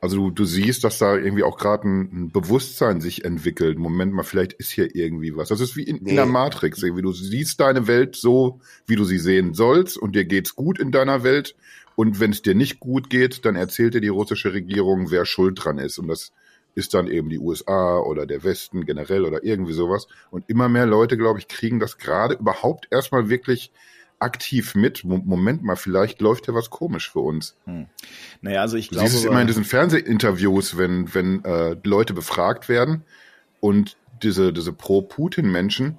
[0.02, 3.80] Also du, du siehst, dass da irgendwie auch gerade ein, ein, Bewusstsein sich entwickelt.
[3.80, 5.50] Moment mal, vielleicht ist hier irgendwie was.
[5.50, 6.12] Das ist wie in, nee.
[6.12, 7.02] in der Matrix irgendwie.
[7.02, 10.92] Du siehst deine Welt so, wie du sie sehen sollst und dir geht's gut in
[10.92, 11.56] deiner Welt
[11.96, 15.64] Und wenn es dir nicht gut geht, dann erzählt dir die russische Regierung, wer schuld
[15.64, 15.98] dran ist.
[15.98, 16.34] Und das
[16.76, 20.08] ist dann eben die USA oder der Westen generell oder irgendwie sowas.
[20.30, 23.72] Und immer mehr Leute, glaube ich, kriegen das gerade überhaupt erstmal wirklich
[24.20, 25.04] aktiv mit.
[25.04, 27.56] Moment mal, vielleicht läuft ja was komisch für uns.
[27.66, 27.88] Hm.
[28.42, 29.06] Naja, also ich glaube.
[29.06, 33.04] Du siehst es immer in diesen Fernsehinterviews, wenn, wenn äh, Leute befragt werden
[33.60, 35.98] und diese, diese Pro-Putin-Menschen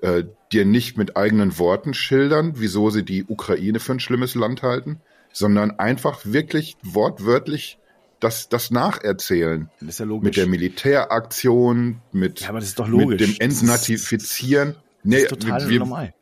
[0.00, 4.62] äh, dir nicht mit eigenen Worten schildern, wieso sie die Ukraine für ein schlimmes Land
[4.62, 5.00] halten,
[5.32, 7.78] sondern einfach wirklich wortwörtlich
[8.20, 9.70] das, das nacherzählen.
[9.80, 10.24] Das ist ja logisch.
[10.24, 13.20] Mit der Militäraktion, mit, ja, aber das ist doch logisch.
[13.20, 14.76] mit dem Entnatifizieren.
[15.04, 16.14] Nee, das ist total wir, normal.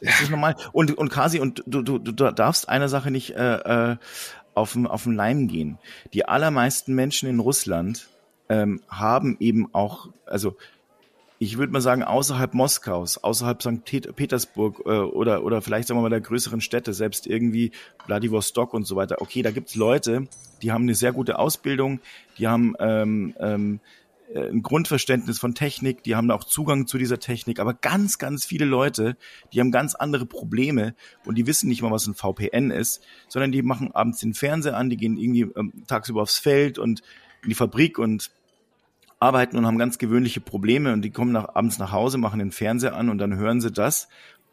[0.00, 0.56] Das ist normal.
[0.72, 3.96] Und, und Kasi, und du, du, du darfst eine Sache nicht äh, äh,
[4.54, 5.78] auf, auf den Leim gehen.
[6.14, 8.08] Die allermeisten Menschen in Russland
[8.48, 10.56] ähm, haben eben auch, also
[11.38, 14.14] ich würde mal sagen, außerhalb Moskaus, außerhalb St.
[14.14, 17.72] Petersburg äh, oder, oder vielleicht sagen wir mal der größeren Städte, selbst irgendwie
[18.06, 19.16] Vladivostok und so weiter.
[19.20, 20.28] Okay, da gibt's Leute,
[20.62, 22.00] die haben eine sehr gute Ausbildung,
[22.38, 24.01] die haben ähm, ähm, äh,
[24.34, 28.64] ein Grundverständnis von Technik, die haben auch Zugang zu dieser Technik, aber ganz, ganz viele
[28.64, 29.16] Leute,
[29.52, 33.52] die haben ganz andere Probleme und die wissen nicht mal, was ein VPN ist, sondern
[33.52, 37.02] die machen abends den Fernseher an, die gehen irgendwie ähm, tagsüber aufs Feld und
[37.42, 38.30] in die Fabrik und
[39.18, 42.50] arbeiten und haben ganz gewöhnliche Probleme und die kommen nach, abends nach Hause, machen den
[42.50, 44.08] Fernseher an und dann hören sie das.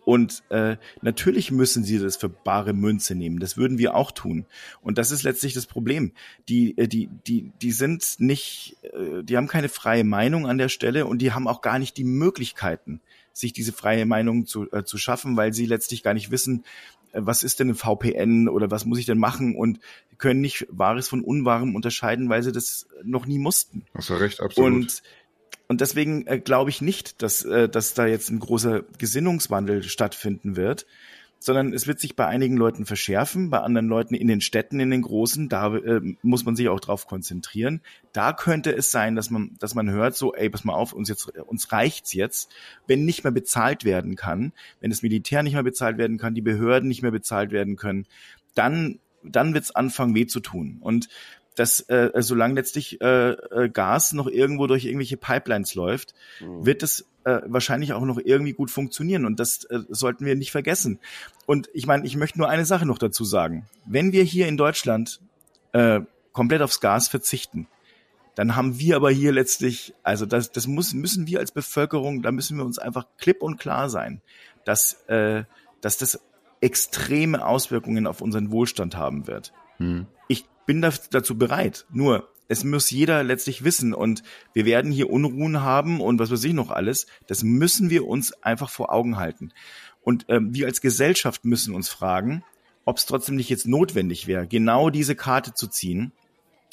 [0.10, 3.38] Und äh, natürlich müssen sie das für bare Münze nehmen.
[3.38, 4.48] Das würden wir auch tun.
[4.82, 6.14] Und das ist letztlich das Problem.
[6.48, 10.70] Die, äh, die, die, die sind nicht, äh, die haben keine freie Meinung an der
[10.70, 13.02] Stelle und die haben auch gar nicht die Möglichkeiten,
[13.34, 16.64] sich diese freie Meinung zu, äh, zu schaffen, weil sie letztlich gar nicht wissen,
[17.12, 19.80] äh, was ist denn ein VPN oder was muss ich denn machen und
[20.18, 23.86] können nicht Wahres von Unwahrem unterscheiden, weil sie das noch nie mussten.
[23.94, 24.74] Hast du recht, absolut.
[24.74, 25.04] Und,
[25.70, 30.56] und deswegen äh, glaube ich nicht, dass, äh, dass da jetzt ein großer Gesinnungswandel stattfinden
[30.56, 30.88] wird,
[31.38, 34.90] sondern es wird sich bei einigen Leuten verschärfen, bei anderen Leuten in den Städten, in
[34.90, 37.82] den großen, da äh, muss man sich auch drauf konzentrieren.
[38.14, 41.08] Da könnte es sein, dass man, dass man hört, so, ey, pass mal auf, uns
[41.08, 42.52] jetzt, uns reicht's jetzt,
[42.88, 46.42] wenn nicht mehr bezahlt werden kann, wenn das Militär nicht mehr bezahlt werden kann, die
[46.42, 48.08] Behörden nicht mehr bezahlt werden können,
[48.56, 50.78] dann, dann wird's anfangen, weh zu tun.
[50.82, 51.10] Und
[51.60, 56.66] dass äh, solange letztlich äh, äh, Gas noch irgendwo durch irgendwelche Pipelines läuft, mhm.
[56.66, 59.26] wird es äh, wahrscheinlich auch noch irgendwie gut funktionieren.
[59.26, 61.00] Und das äh, sollten wir nicht vergessen.
[61.46, 63.68] Und ich meine, ich möchte nur eine Sache noch dazu sagen.
[63.86, 65.20] Wenn wir hier in Deutschland
[65.74, 66.00] äh,
[66.32, 67.68] komplett aufs Gas verzichten,
[68.36, 72.32] dann haben wir aber hier letztlich, also das, das muss, müssen wir als Bevölkerung, da
[72.32, 74.22] müssen wir uns einfach klipp und klar sein,
[74.64, 75.44] dass, äh,
[75.82, 76.22] dass das
[76.62, 79.52] extreme Auswirkungen auf unseren Wohlstand haben wird.
[79.76, 80.08] Hm.
[80.70, 81.88] Ich bin dazu bereit.
[81.92, 84.22] Nur, es muss jeder letztlich wissen und
[84.54, 87.08] wir werden hier Unruhen haben und was weiß ich noch alles.
[87.26, 89.52] Das müssen wir uns einfach vor Augen halten.
[90.02, 92.44] Und ähm, wir als Gesellschaft müssen uns fragen,
[92.86, 96.12] ob es trotzdem nicht jetzt notwendig wäre, genau diese Karte zu ziehen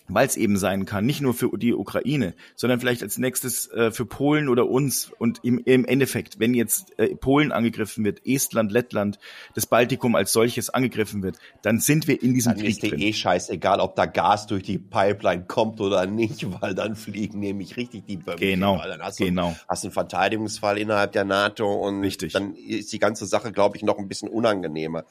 [0.09, 3.91] weil es eben sein kann, nicht nur für die Ukraine, sondern vielleicht als nächstes äh,
[3.91, 5.11] für Polen oder uns.
[5.19, 9.19] Und im, im Endeffekt, wenn jetzt äh, Polen angegriffen wird, Estland, Lettland,
[9.55, 12.99] das Baltikum als solches angegriffen wird, dann sind wir in diesem dann Krieg ist dir
[12.99, 17.77] eh scheißegal, ob da Gas durch die Pipeline kommt oder nicht, weil dann fliegen nämlich
[17.77, 18.39] richtig die Böhmen.
[18.39, 19.51] Genau, dann hast genau.
[19.51, 22.33] Du, hast einen Verteidigungsfall innerhalb der NATO und richtig.
[22.33, 25.05] dann ist die ganze Sache, glaube ich, noch ein bisschen unangenehmer.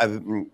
[0.00, 0.50] Ähm,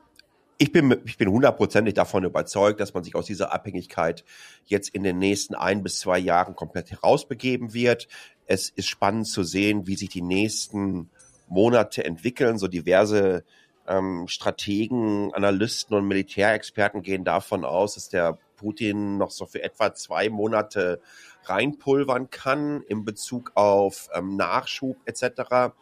[0.60, 4.26] ich bin, ich bin hundertprozentig davon überzeugt, dass man sich aus dieser Abhängigkeit
[4.66, 8.08] jetzt in den nächsten ein bis zwei Jahren komplett herausbegeben wird.
[8.44, 11.08] Es ist spannend zu sehen, wie sich die nächsten
[11.48, 12.58] Monate entwickeln.
[12.58, 13.42] So diverse
[13.88, 19.94] ähm, Strategen, Analysten und Militärexperten gehen davon aus, dass der Putin noch so für etwa
[19.94, 21.00] zwei Monate
[21.44, 25.72] reinpulvern kann in Bezug auf ähm, Nachschub etc.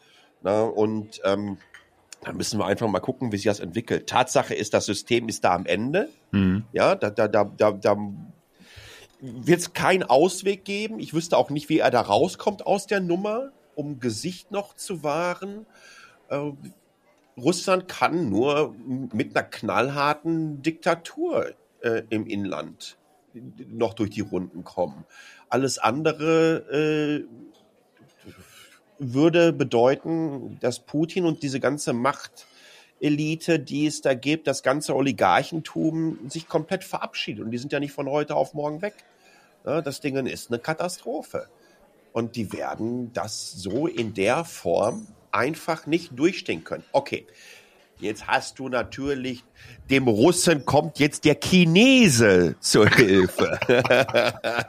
[0.42, 1.58] Na, und ähm,
[2.22, 4.08] dann müssen wir einfach mal gucken, wie sich das entwickelt.
[4.08, 6.08] Tatsache ist, das System ist da am Ende.
[6.32, 6.64] Mhm.
[6.72, 7.96] Ja, da, da, da, da, da
[9.20, 10.98] wird es keinen Ausweg geben.
[10.98, 15.02] Ich wüsste auch nicht, wie er da rauskommt aus der Nummer, um Gesicht noch zu
[15.02, 15.66] wahren.
[16.28, 16.52] Äh,
[17.36, 18.74] Russland kann nur
[19.12, 21.52] mit einer knallharten Diktatur
[21.82, 22.96] äh, im Inland
[23.68, 25.04] noch durch die Runden kommen.
[25.48, 27.24] Alles andere äh,
[28.98, 36.28] würde bedeuten, dass Putin und diese ganze Machtelite, die es da gibt, das ganze Oligarchentum
[36.28, 37.44] sich komplett verabschiedet.
[37.44, 38.94] Und die sind ja nicht von heute auf morgen weg.
[39.64, 41.48] Das Ding ist eine Katastrophe.
[42.12, 46.84] Und die werden das so in der Form einfach nicht durchstehen können.
[46.92, 47.26] Okay,
[48.00, 49.44] Jetzt hast du natürlich,
[49.90, 53.58] dem Russen kommt jetzt der Chinese zur Hilfe.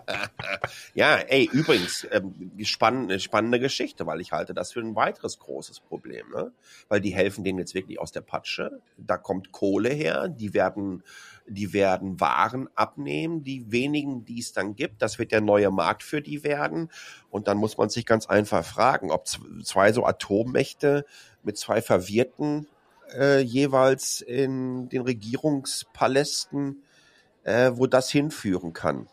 [0.93, 5.79] Ja, ey, übrigens, ähm, spannende, spannende Geschichte, weil ich halte das für ein weiteres großes
[5.79, 6.51] Problem, ne?
[6.87, 8.81] Weil die helfen denen jetzt wirklich aus der Patsche.
[8.97, 11.03] Da kommt Kohle her, die werden,
[11.47, 16.03] die werden Waren abnehmen, die wenigen, die es dann gibt, das wird der neue Markt
[16.03, 16.89] für die werden.
[17.29, 19.27] Und dann muss man sich ganz einfach fragen, ob
[19.63, 21.05] zwei so Atommächte
[21.43, 22.67] mit zwei Verwirrten
[23.17, 26.83] äh, jeweils in den Regierungspalästen,
[27.43, 29.07] äh, wo das hinführen kann.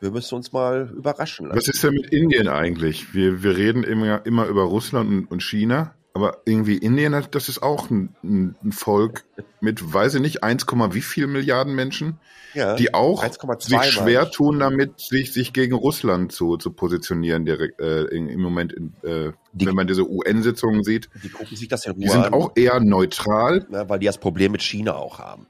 [0.00, 1.58] Wir müssen uns mal überraschen lassen.
[1.58, 3.14] Was ist denn mit Indien eigentlich?
[3.14, 7.62] Wir, wir reden immer, immer über Russland und, und China, aber irgendwie Indien, das ist
[7.62, 9.24] auch ein, ein Volk
[9.60, 12.18] mit, weiß ich nicht, 1, wie viel Milliarden Menschen,
[12.54, 13.24] ja, die auch
[13.60, 18.72] sich schwer tun damit, sich, sich gegen Russland zu, zu positionieren, der, äh, im Moment,
[18.72, 21.08] in, äh, die, wenn man diese UN-Sitzungen sieht.
[21.22, 23.66] Die gucken sich das ja Die sind an, auch eher neutral.
[23.70, 25.46] Ja, weil die das Problem mit China auch haben.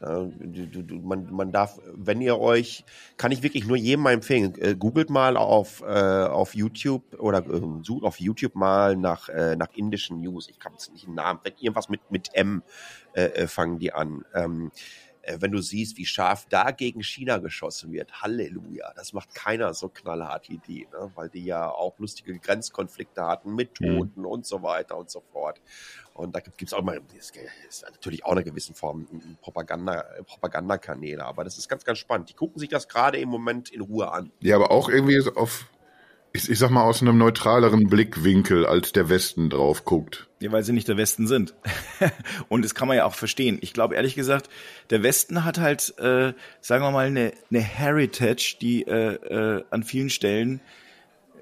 [0.00, 2.84] Man, man darf, wenn ihr euch,
[3.16, 7.60] kann ich wirklich nur jedem empfehlen, äh, googelt mal auf, äh, auf YouTube oder äh,
[7.82, 10.48] sucht auf YouTube mal nach, äh, nach indischen News.
[10.48, 12.62] Ich kann es nicht den Namen, irgendwas mit, mit M
[13.12, 14.24] äh, äh, fangen die an.
[14.34, 19.34] Ähm, äh, wenn du siehst, wie scharf da gegen China geschossen wird, Halleluja, das macht
[19.34, 21.10] keiner so knallhart wie die, ne?
[21.14, 23.98] weil die ja auch lustige Grenzkonflikte hatten mit mhm.
[23.98, 24.26] Toten mhm.
[24.26, 25.60] und so weiter und so fort.
[26.14, 27.32] Und da gibt es auch mal, das
[27.68, 29.06] ist natürlich auch eine gewisse Form
[29.40, 32.28] Propaganda, Propagandakanäle, aber das ist ganz, ganz spannend.
[32.30, 34.30] Die gucken sich das gerade im Moment in Ruhe an.
[34.40, 35.66] Ja, aber auch irgendwie auf
[36.32, 40.28] ich, ich sag mal, aus einem neutraleren Blickwinkel, als der Westen drauf guckt.
[40.40, 41.54] Ja, weil sie nicht der Westen sind.
[42.48, 43.58] und das kann man ja auch verstehen.
[43.60, 44.48] Ich glaube, ehrlich gesagt,
[44.90, 49.82] der Westen hat halt, äh, sagen wir mal, eine, eine Heritage, die äh, äh, an
[49.82, 50.60] vielen Stellen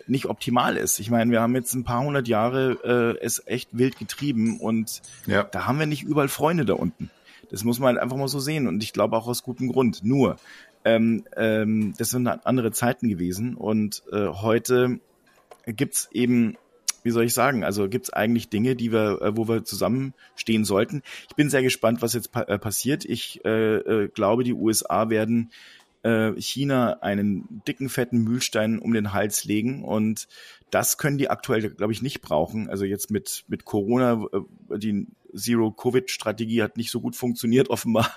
[0.07, 0.99] nicht optimal ist.
[1.01, 5.03] Ich meine, wir haben jetzt ein paar hundert Jahre äh, es echt wild getrieben und
[5.27, 5.45] ja.
[5.45, 7.11] da haben wir nicht überall Freunde da unten.
[7.51, 10.05] Das muss man halt einfach mal so sehen und ich glaube auch aus gutem Grund.
[10.05, 10.37] Nur,
[10.89, 15.01] ähm, ähm, das sind andere Zeiten gewesen und äh, heute
[15.67, 16.57] gibt's eben,
[17.03, 21.03] wie soll ich sagen, also gibt's eigentlich Dinge, die wir, äh, wo wir zusammenstehen sollten.
[21.29, 23.05] Ich bin sehr gespannt, was jetzt pa äh, passiert.
[23.05, 25.51] Ich äh, äh, glaube, die USA werden
[26.37, 30.29] China einen dicken, fetten Mühlstein um den Hals legen und
[30.71, 32.71] das können die aktuell, glaube ich, nicht brauchen.
[32.71, 34.25] Also jetzt mit, mit Corona,
[34.71, 38.11] die Zero-Covid-Strategie hat nicht so gut funktioniert, offenbar.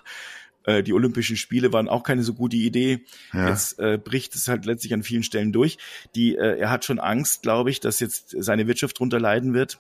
[0.65, 3.01] Äh, die Olympischen Spiele waren auch keine so gute Idee.
[3.33, 3.49] Ja.
[3.49, 5.77] Jetzt äh, bricht es halt letztlich an vielen Stellen durch.
[6.15, 9.79] Die, äh, er hat schon Angst, glaube ich, dass jetzt seine Wirtschaft drunter leiden wird.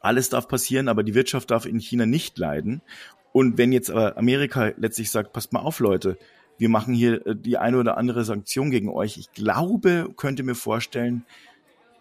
[0.00, 2.82] Alles darf passieren, aber die Wirtschaft darf in China nicht leiden.
[3.32, 6.18] Und wenn jetzt aber Amerika letztlich sagt, passt mal auf, Leute,
[6.58, 9.16] wir machen hier äh, die eine oder andere Sanktion gegen euch.
[9.16, 11.24] Ich glaube, könnte mir vorstellen,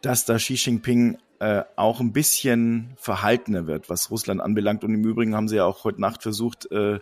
[0.01, 4.83] dass da Xi Jinping äh, auch ein bisschen verhaltener wird, was Russland anbelangt.
[4.83, 6.99] Und im Übrigen haben sie ja auch heute Nacht versucht, äh,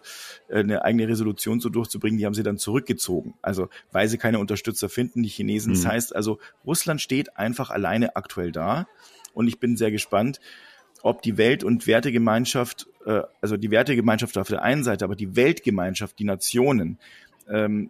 [0.50, 2.18] eine eigene Resolution so durchzubringen.
[2.18, 3.34] Die haben sie dann zurückgezogen.
[3.42, 5.74] Also weil sie keine Unterstützer finden, die Chinesen.
[5.74, 5.76] Mhm.
[5.76, 8.88] Das heißt also, Russland steht einfach alleine aktuell da.
[9.34, 10.40] Und ich bin sehr gespannt,
[11.02, 15.36] ob die Welt- und Wertegemeinschaft, äh, also die Wertegemeinschaft auf der einen Seite, aber die
[15.36, 16.98] Weltgemeinschaft, die Nationen,
[17.50, 17.90] ähm,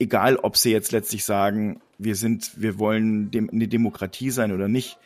[0.00, 4.66] egal ob sie jetzt letztlich sagen, wir sind, wir wollen dem, eine Demokratie sein oder
[4.66, 4.98] nicht,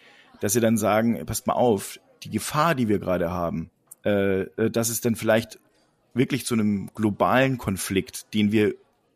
[0.44, 3.70] dass sie dann sagen, passt mal auf, die Gefahr, die wir gerade haben,
[4.04, 5.58] äh, äh, dass es dann vielleicht
[6.12, 8.74] wirklich zu einem globalen Konflikt, den wir,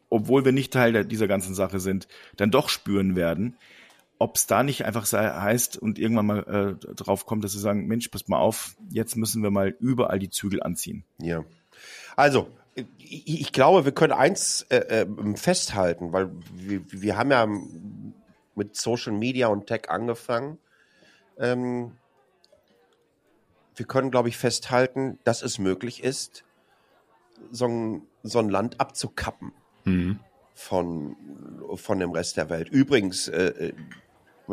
[0.09, 2.09] obwohl wir nicht Teil dieser ganzen Sache sind,
[2.39, 3.59] dann doch spüren werden,
[4.19, 7.61] ob es da nicht einfach sei, heißt und irgendwann mal äh, drauf kommt, dass sie
[7.61, 11.05] sagen, Mensch, passt mal auf, jetzt müssen wir mal überall die Zügel anziehen.
[11.21, 11.45] Ja.
[12.17, 12.49] Also,
[12.97, 17.47] ich, ich glaube, wir können eins äh, äh, festhalten, weil wir, wir haben ja
[18.55, 20.57] mit Social Media und Tech angefangen
[21.39, 21.93] ähm,
[23.77, 26.45] wir können, glaube ich, festhalten, dass es möglich ist,
[27.51, 29.53] so ein, so ein Land abzukappen
[29.85, 30.21] mhm.
[30.55, 31.17] von,
[31.75, 32.69] von dem Rest der Welt.
[32.69, 33.73] Übrigens, äh, äh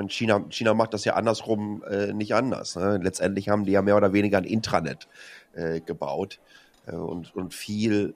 [0.10, 2.76] China, China macht das ja andersrum äh, nicht anders.
[2.76, 3.00] Ne?
[3.02, 5.08] Letztendlich haben die ja mehr oder weniger ein Intranet
[5.54, 6.40] äh, gebaut
[6.86, 8.14] äh, und, und viel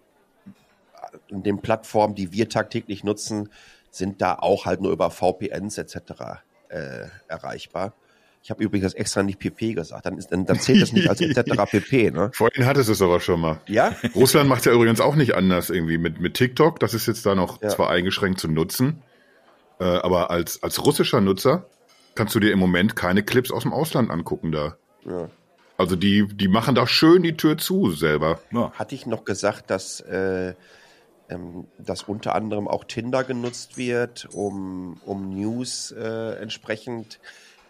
[1.30, 3.50] in den Plattformen, die wir tagtäglich nutzen,
[3.92, 6.42] sind da auch halt nur über VPNs etc.
[6.68, 7.94] Äh, erreichbar.
[8.42, 11.22] Ich habe übrigens extra nicht PP gesagt, dann, ist, dann, dann zählt das nicht als
[11.22, 11.42] etc.
[11.72, 12.12] PP.
[12.12, 12.32] Ne?
[12.34, 13.60] Vorhin hattest du es aber schon mal.
[13.68, 13.96] Ja?
[14.16, 16.80] Russland macht ja übrigens auch nicht anders irgendwie mit, mit TikTok.
[16.80, 17.70] Das ist jetzt da noch ja.
[17.70, 19.02] zwar eingeschränkt zu nutzen,
[19.80, 21.66] äh, aber als, als russischer Nutzer
[22.16, 24.78] kannst du dir im Moment keine Clips aus dem Ausland angucken da.
[25.06, 25.30] Ja.
[25.78, 28.40] Also die, die machen da schön die Tür zu selber.
[28.52, 28.72] Ja.
[28.72, 30.54] Hatte ich noch gesagt, dass, äh,
[31.30, 37.20] ähm, dass unter anderem auch Tinder genutzt wird, um, um News äh, entsprechend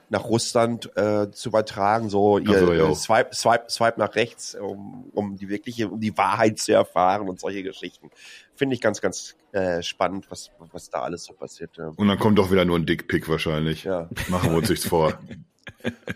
[0.09, 2.89] nach Russland äh, zu übertragen, so ihr so, ja.
[2.89, 7.29] äh, swipe, swipe, swipe nach rechts, um, um die wirkliche, um die Wahrheit zu erfahren
[7.29, 8.09] und solche Geschichten.
[8.55, 11.77] Finde ich ganz, ganz äh, spannend, was, was da alles so passiert.
[11.77, 11.93] Ja.
[11.95, 13.83] Und dann kommt doch wieder nur ein Dickpick wahrscheinlich.
[13.83, 14.09] Ja.
[14.27, 15.17] Machen wir uns nichts vor.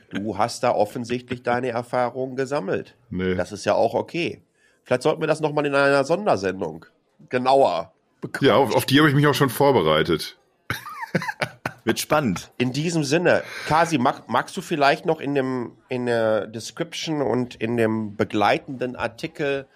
[0.09, 2.95] Du hast da offensichtlich deine Erfahrungen gesammelt.
[3.11, 3.35] Nee.
[3.35, 4.41] Das ist ja auch okay.
[4.83, 6.85] Vielleicht sollten wir das nochmal in einer Sondersendung
[7.29, 8.47] genauer bekommen.
[8.47, 10.37] Ja, auf, auf die habe ich mich auch schon vorbereitet.
[11.85, 12.51] Wird spannend.
[12.57, 17.55] In diesem Sinne, Kasi, mag, magst du vielleicht noch in dem in der Description und
[17.55, 19.67] in dem begleitenden Artikel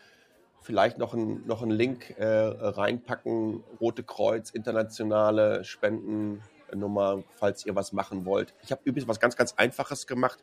[0.62, 3.62] vielleicht noch einen noch einen Link äh, reinpacken?
[3.82, 8.54] Rote Kreuz, internationale Spendennummer, falls ihr was machen wollt.
[8.64, 10.40] Ich habe übrigens was ganz ganz Einfaches gemacht.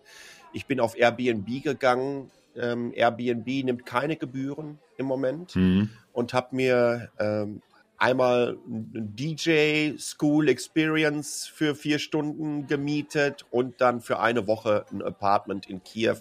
[0.52, 2.30] Ich bin auf Airbnb gegangen.
[2.56, 5.90] Ähm, Airbnb nimmt keine Gebühren im Moment Mhm.
[6.12, 7.62] und habe mir ähm,
[7.98, 15.02] einmal ein DJ School Experience für vier Stunden gemietet und dann für eine Woche ein
[15.02, 16.18] Apartment in Kiew.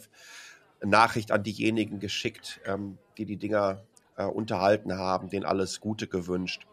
[0.85, 3.83] Nachricht an diejenigen geschickt, ähm, die die Dinger
[4.17, 6.67] äh, unterhalten haben, denen alles Gute gewünscht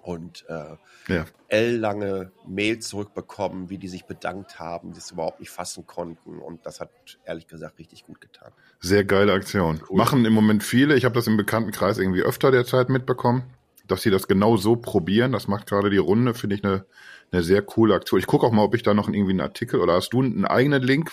[0.00, 0.76] und äh,
[1.12, 1.26] Ja.
[1.48, 6.64] ellenlange Mail zurückbekommen, wie die sich bedankt haben, die es überhaupt nicht fassen konnten und
[6.66, 6.90] das hat
[7.24, 8.52] ehrlich gesagt richtig gut getan.
[8.80, 9.82] Sehr geile Aktion.
[9.90, 10.94] Machen im Moment viele.
[10.96, 13.44] Ich habe das im Bekanntenkreis irgendwie öfter derzeit mitbekommen,
[13.86, 15.32] dass sie das genau so probieren.
[15.32, 16.84] Das macht gerade die Runde, finde ich eine,
[17.30, 18.20] eine sehr coole Aktion.
[18.20, 20.44] Ich gucke auch mal, ob ich da noch irgendwie einen Artikel oder hast du einen
[20.44, 21.10] eigenen Link,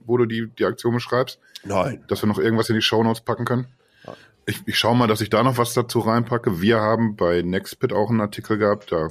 [0.00, 2.04] wo du die, die Aktion beschreibst, Nein.
[2.08, 3.66] dass wir noch irgendwas in die Shownotes packen können.
[4.06, 4.14] Ja.
[4.46, 6.60] Ich, ich schaue mal, dass ich da noch was dazu reinpacke.
[6.60, 8.92] Wir haben bei Nextpit auch einen Artikel gehabt.
[8.92, 9.08] Da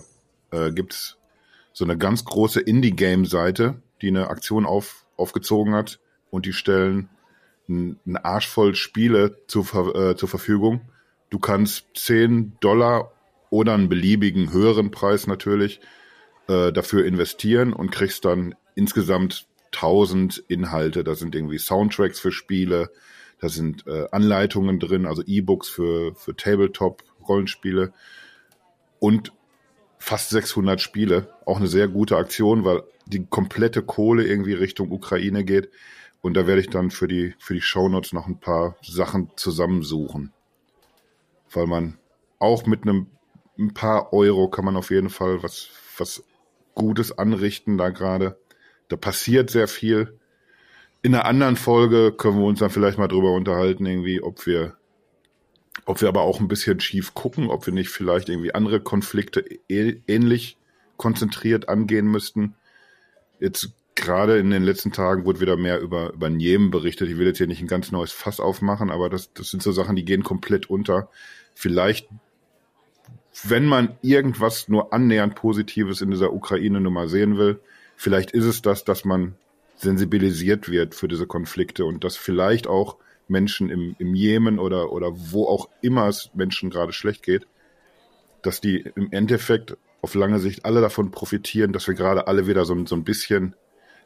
[0.52, 1.18] äh, gibt's
[1.74, 6.00] so eine ganz große Indie-Game-Seite, die eine Aktion auf, aufgezogen hat
[6.30, 7.10] und die stellen
[7.68, 10.82] einen Arsch voll Spiele zur, äh, zur Verfügung.
[11.30, 13.12] Du kannst 10 Dollar
[13.50, 15.80] oder einen beliebigen höheren Preis natürlich
[16.48, 21.04] äh, dafür investieren und kriegst dann insgesamt 1000 Inhalte.
[21.04, 22.92] Da sind irgendwie Soundtracks für Spiele,
[23.40, 27.94] da sind äh, Anleitungen drin, also E-Books für, für Tabletop-Rollenspiele
[29.00, 29.32] und
[29.98, 31.34] fast 600 Spiele.
[31.46, 35.70] Auch eine sehr gute Aktion, weil die komplette Kohle irgendwie Richtung Ukraine geht.
[36.22, 40.34] Und da werde ich dann für die, für die Shownotes noch ein paar Sachen zusammensuchen.
[41.56, 41.98] Weil man
[42.40, 43.08] auch mit einem
[43.58, 46.24] ein paar Euro kann man auf jeden Fall was, was
[46.74, 48.38] Gutes anrichten da gerade.
[48.90, 50.20] Da passiert sehr viel.
[51.02, 54.76] In einer anderen Folge können wir uns dann vielleicht mal drüber unterhalten, irgendwie, ob wir,
[55.86, 59.46] ob wir aber auch ein bisschen schief gucken, ob wir nicht vielleicht irgendwie andere Konflikte
[59.70, 60.58] ähnlich
[60.98, 62.56] konzentriert angehen müssten.
[63.40, 67.10] Jetzt gerade in den letzten Tagen wurde wieder mehr über, über Jemen berichtet.
[67.10, 69.72] Ich will jetzt hier nicht ein ganz neues Fass aufmachen, aber das, das sind so
[69.72, 71.10] Sachen, die gehen komplett unter.
[71.56, 72.08] Vielleicht,
[73.44, 77.60] wenn man irgendwas nur annähernd Positives in dieser Ukraine-Nummer sehen will,
[77.96, 79.36] vielleicht ist es das, dass man
[79.78, 82.98] sensibilisiert wird für diese Konflikte und dass vielleicht auch
[83.28, 87.48] Menschen im, im Jemen oder, oder wo auch immer es Menschen gerade schlecht geht,
[88.42, 92.64] dass die im Endeffekt auf lange Sicht alle davon profitieren, dass wir gerade alle wieder
[92.66, 93.56] so, ein- so ein bisschen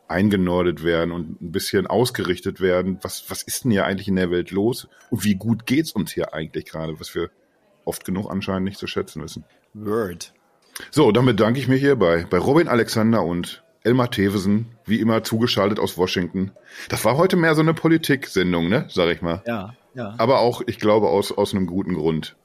[0.07, 2.97] eingenordet werden und ein bisschen ausgerichtet werden.
[3.01, 4.87] Was, was ist denn hier eigentlich in der Welt los?
[5.11, 7.29] Und wie gut geht's uns hier eigentlich gerade, was wir
[7.89, 9.43] oft genug anscheinend nicht zu schätzen wissen.
[9.73, 10.33] Word.
[10.91, 15.23] So, dann bedanke ich mich hier bei, bei Robin Alexander und Elmar Thewesen, wie immer
[15.23, 16.51] zugeschaltet aus Washington.
[16.89, 19.41] Das war heute mehr so eine Politik-Sendung, ne, sag ich mal.
[19.47, 20.13] Ja, ja.
[20.17, 22.35] Aber auch, ich glaube, aus, aus einem guten Grund.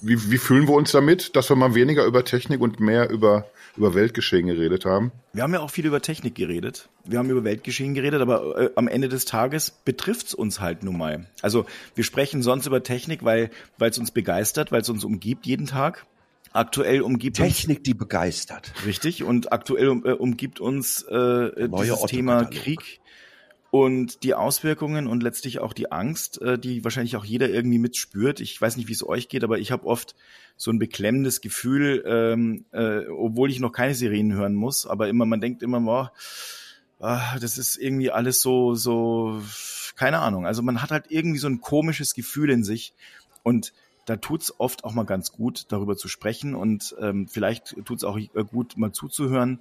[0.00, 3.46] Wie, wie fühlen wir uns damit, dass wir mal weniger über Technik und mehr über,
[3.78, 5.12] über Weltgeschehen geredet haben?
[5.32, 6.88] Wir haben ja auch viel über Technik geredet.
[7.04, 10.98] Wir haben über Weltgeschehen geredet, aber äh, am Ende des Tages betrifft's uns halt nun
[10.98, 11.26] mal.
[11.40, 11.64] Also
[11.94, 16.06] wir sprechen sonst über Technik, weil es uns begeistert, weil es uns umgibt jeden Tag.
[16.52, 18.72] Aktuell umgibt uns Technik, die begeistert.
[18.84, 22.50] Richtig, und aktuell um, äh, umgibt uns äh, dieses Thema Otto-Katalog.
[22.50, 23.00] Krieg
[23.70, 28.40] und die Auswirkungen und letztlich auch die Angst, äh, die wahrscheinlich auch jeder irgendwie mitspürt.
[28.40, 30.14] Ich weiß nicht, wie es euch geht, aber ich habe oft
[30.56, 35.26] so ein beklemmendes Gefühl, ähm, äh, obwohl ich noch keine Sirenen hören muss, aber immer,
[35.26, 36.12] man denkt immer, boah,
[36.98, 39.40] ah, das ist irgendwie alles so, so,
[39.96, 40.46] keine Ahnung.
[40.46, 42.94] Also man hat halt irgendwie so ein komisches Gefühl in sich
[43.42, 43.72] und
[44.06, 48.16] da tut's oft auch mal ganz gut, darüber zu sprechen und ähm, vielleicht tut's auch
[48.16, 49.60] äh, gut, mal zuzuhören.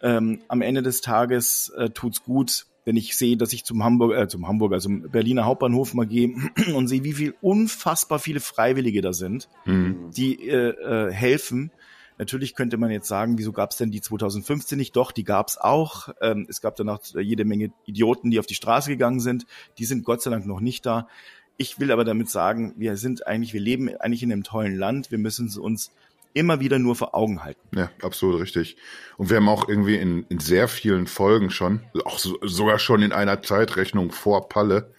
[0.00, 4.14] Ähm, am Ende des Tages äh, tut's gut, wenn ich sehe, dass ich zum Hamburg,
[4.14, 6.34] äh, zum Hamburg, also zum Berliner Hauptbahnhof mal gehe
[6.74, 10.10] und sehe, wie viel unfassbar viele Freiwillige da sind, Hm.
[10.16, 11.70] die äh, äh, helfen.
[12.18, 14.94] Natürlich könnte man jetzt sagen, wieso gab's denn die 2015 nicht?
[14.96, 16.10] Doch, die gab's auch.
[16.20, 19.46] Ähm, es gab danach jede Menge Idioten, die auf die Straße gegangen sind.
[19.78, 21.08] Die sind Gott sei Dank noch nicht da.
[21.56, 25.10] Ich will aber damit sagen, wir sind eigentlich, wir leben eigentlich in einem tollen Land.
[25.10, 25.90] Wir müssen uns
[26.34, 27.60] immer wieder nur vor Augen halten.
[27.76, 28.76] Ja, absolut richtig.
[29.16, 33.02] Und wir haben auch irgendwie in, in sehr vielen Folgen schon, auch so, sogar schon
[33.02, 34.92] in einer Zeitrechnung vor Palle,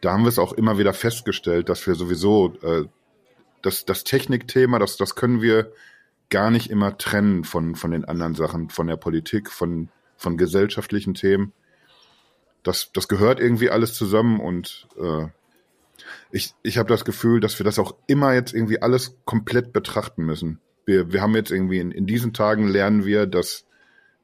[0.00, 2.84] da haben wir es auch immer wieder festgestellt, dass wir sowieso äh,
[3.62, 5.72] das, das Technikthema, das, das können wir
[6.30, 11.14] gar nicht immer trennen von, von den anderen Sachen, von der Politik, von, von gesellschaftlichen
[11.14, 11.52] Themen.
[12.62, 15.26] Das, das gehört irgendwie alles zusammen und äh,
[16.30, 20.24] ich, ich habe das Gefühl, dass wir das auch immer jetzt irgendwie alles komplett betrachten
[20.24, 20.60] müssen.
[20.88, 23.66] Wir, wir haben jetzt irgendwie in, in diesen Tagen lernen wir, dass,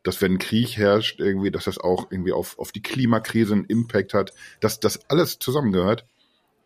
[0.02, 4.14] dass wenn Krieg herrscht, irgendwie, dass das auch irgendwie auf, auf die Klimakrise einen Impact
[4.14, 6.06] hat, dass das alles zusammengehört.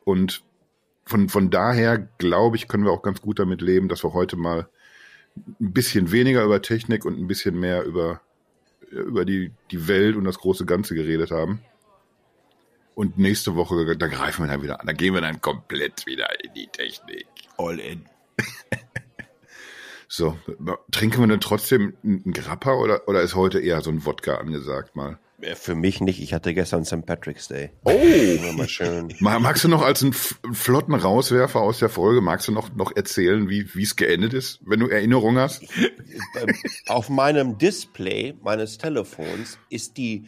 [0.04, 0.44] Und
[1.04, 4.36] von, von daher, glaube ich, können wir auch ganz gut damit leben, dass wir heute
[4.36, 4.68] mal
[5.34, 8.20] ein bisschen weniger über Technik und ein bisschen mehr über,
[8.92, 11.60] über die, die Welt und das große Ganze geredet haben.
[12.94, 14.86] Und nächste Woche, da greifen wir dann wieder an.
[14.86, 17.26] Da gehen wir dann komplett wieder in die Technik.
[17.56, 18.06] All in.
[20.08, 20.38] So,
[20.90, 24.96] trinken wir denn trotzdem einen Grappa oder, oder ist heute eher so ein Wodka angesagt
[24.96, 25.18] mal?
[25.54, 26.20] Für mich nicht.
[26.20, 27.06] Ich hatte gestern St.
[27.06, 27.70] Patrick's Day.
[27.84, 28.52] Oh!
[28.56, 29.14] Mal schön.
[29.20, 33.48] Magst du noch als einen flotten Rauswerfer aus der Folge, magst du noch, noch erzählen,
[33.48, 35.62] wie wie es geendet ist, wenn du Erinnerung hast?
[36.88, 40.24] Auf meinem Display meines Telefons ist die,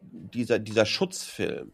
[0.00, 1.70] dieser, dieser Schutzfilm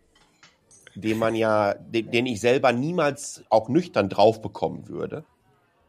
[0.97, 5.27] den man ja, den, den ich selber niemals auch nüchtern drauf bekommen würde.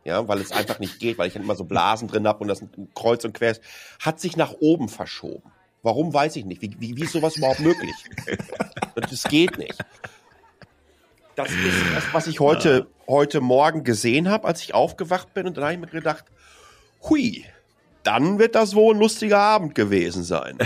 [0.08, 2.64] Ja, weil es einfach nicht geht, weil ich immer so Blasen drin habe und das
[2.96, 3.62] kreuz und quer ist,
[4.00, 5.52] hat sich nach oben verschoben.
[5.84, 6.62] Warum weiß ich nicht.
[6.62, 7.94] Wie, wie, wie ist sowas überhaupt möglich?
[8.96, 9.76] das geht nicht.
[11.36, 11.60] Das ist
[11.94, 15.46] das, was ich heute, heute Morgen gesehen habe, als ich aufgewacht bin.
[15.46, 16.24] Und dann habe ich mir gedacht,
[17.04, 17.44] hui,
[18.04, 20.58] dann wird das wohl ein lustiger Abend gewesen sein.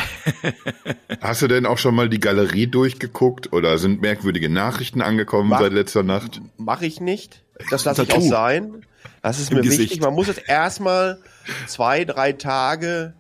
[1.20, 5.62] Hast du denn auch schon mal die Galerie durchgeguckt oder sind merkwürdige Nachrichten angekommen Mach,
[5.62, 6.42] seit letzter Nacht?
[6.58, 7.42] Mache ich nicht.
[7.72, 8.86] Das lasse ich auch sein.
[9.22, 9.80] Das ist Im mir Gesicht.
[9.82, 10.02] wichtig.
[10.02, 11.20] Man muss jetzt erstmal
[11.68, 13.14] zwei, drei Tage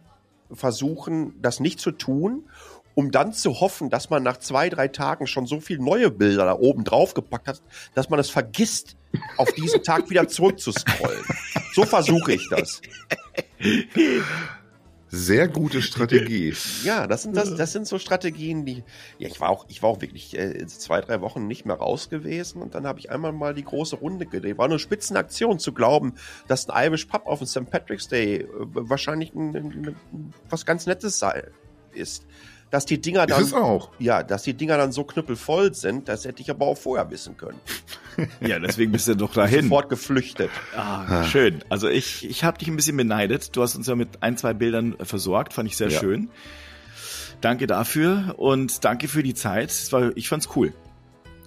[0.51, 2.49] versuchen, das nicht zu tun,
[2.93, 6.45] um dann zu hoffen, dass man nach zwei, drei Tagen schon so viele neue Bilder
[6.45, 7.61] da oben drauf gepackt hat,
[7.93, 8.95] dass man es vergisst,
[9.37, 11.23] auf diesen Tag wieder zurückzuscrollen.
[11.73, 12.81] So versuche ich das.
[15.13, 16.53] Sehr gute Strategie.
[16.83, 18.83] Ja, das sind das, das sind so Strategien, die.
[19.19, 22.09] Ja, ich war auch, ich war auch wirklich äh, zwei, drei Wochen nicht mehr raus
[22.09, 24.57] gewesen und dann habe ich einmal mal die große Runde gedreht.
[24.57, 26.13] War eine Spitzenaktion zu glauben,
[26.47, 27.69] dass ein Irish Pub auf dem St.
[27.69, 29.95] Patrick's Day äh, wahrscheinlich ein, ein,
[30.49, 31.43] was ganz Nettes sei,
[31.91, 32.25] ist
[32.71, 33.91] dass die Dinger dann, ist es auch.
[33.99, 37.37] ja, dass die Dinger dann so knüppelvoll sind, das hätte ich aber auch vorher wissen
[37.37, 37.59] können.
[38.41, 39.63] ja, deswegen bist du doch dahin.
[39.63, 40.49] Sofort geflüchtet.
[40.75, 41.63] Ah, schön.
[41.69, 43.55] Also ich, ich habe dich ein bisschen beneidet.
[43.55, 45.99] Du hast uns ja mit ein, zwei Bildern versorgt, fand ich sehr ja.
[45.99, 46.29] schön.
[47.41, 49.91] Danke dafür und danke für die Zeit.
[49.91, 50.73] War, ich fand's cool.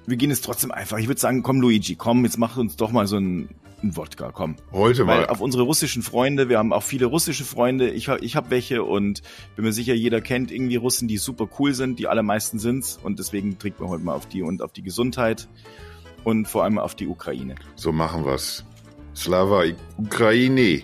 [0.06, 0.98] Wir gehen jetzt trotzdem einfach.
[0.98, 3.48] Ich würde sagen, komm Luigi, komm, jetzt mach uns doch mal so ein
[3.84, 4.56] ein Wodka, komm.
[4.72, 5.26] Heute mal.
[5.26, 9.22] auf unsere russischen Freunde, wir haben auch viele russische Freunde, ich, ich habe welche und
[9.56, 13.18] bin mir sicher, jeder kennt irgendwie Russen, die super cool sind, die allermeisten sind's und
[13.18, 15.48] deswegen trinken wir heute mal auf die und auf die Gesundheit
[16.24, 17.54] und vor allem auf die Ukraine.
[17.76, 18.64] So machen wir's.
[19.14, 19.64] Slava
[19.96, 20.82] Ukraine.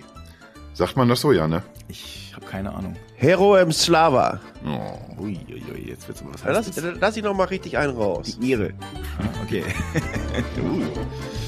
[0.73, 1.63] Sagt man das so, ja, ne?
[1.89, 2.95] Ich habe keine Ahnung.
[3.15, 4.39] Heroem Slava.
[4.65, 5.21] Oh.
[5.21, 8.37] Ui, ui, ui, jetzt wird's was heißt lass, lass ich noch mal richtig einen raus.
[8.39, 8.73] Die Ehre.
[9.19, 9.63] Ah, okay.
[10.63, 11.40] uh.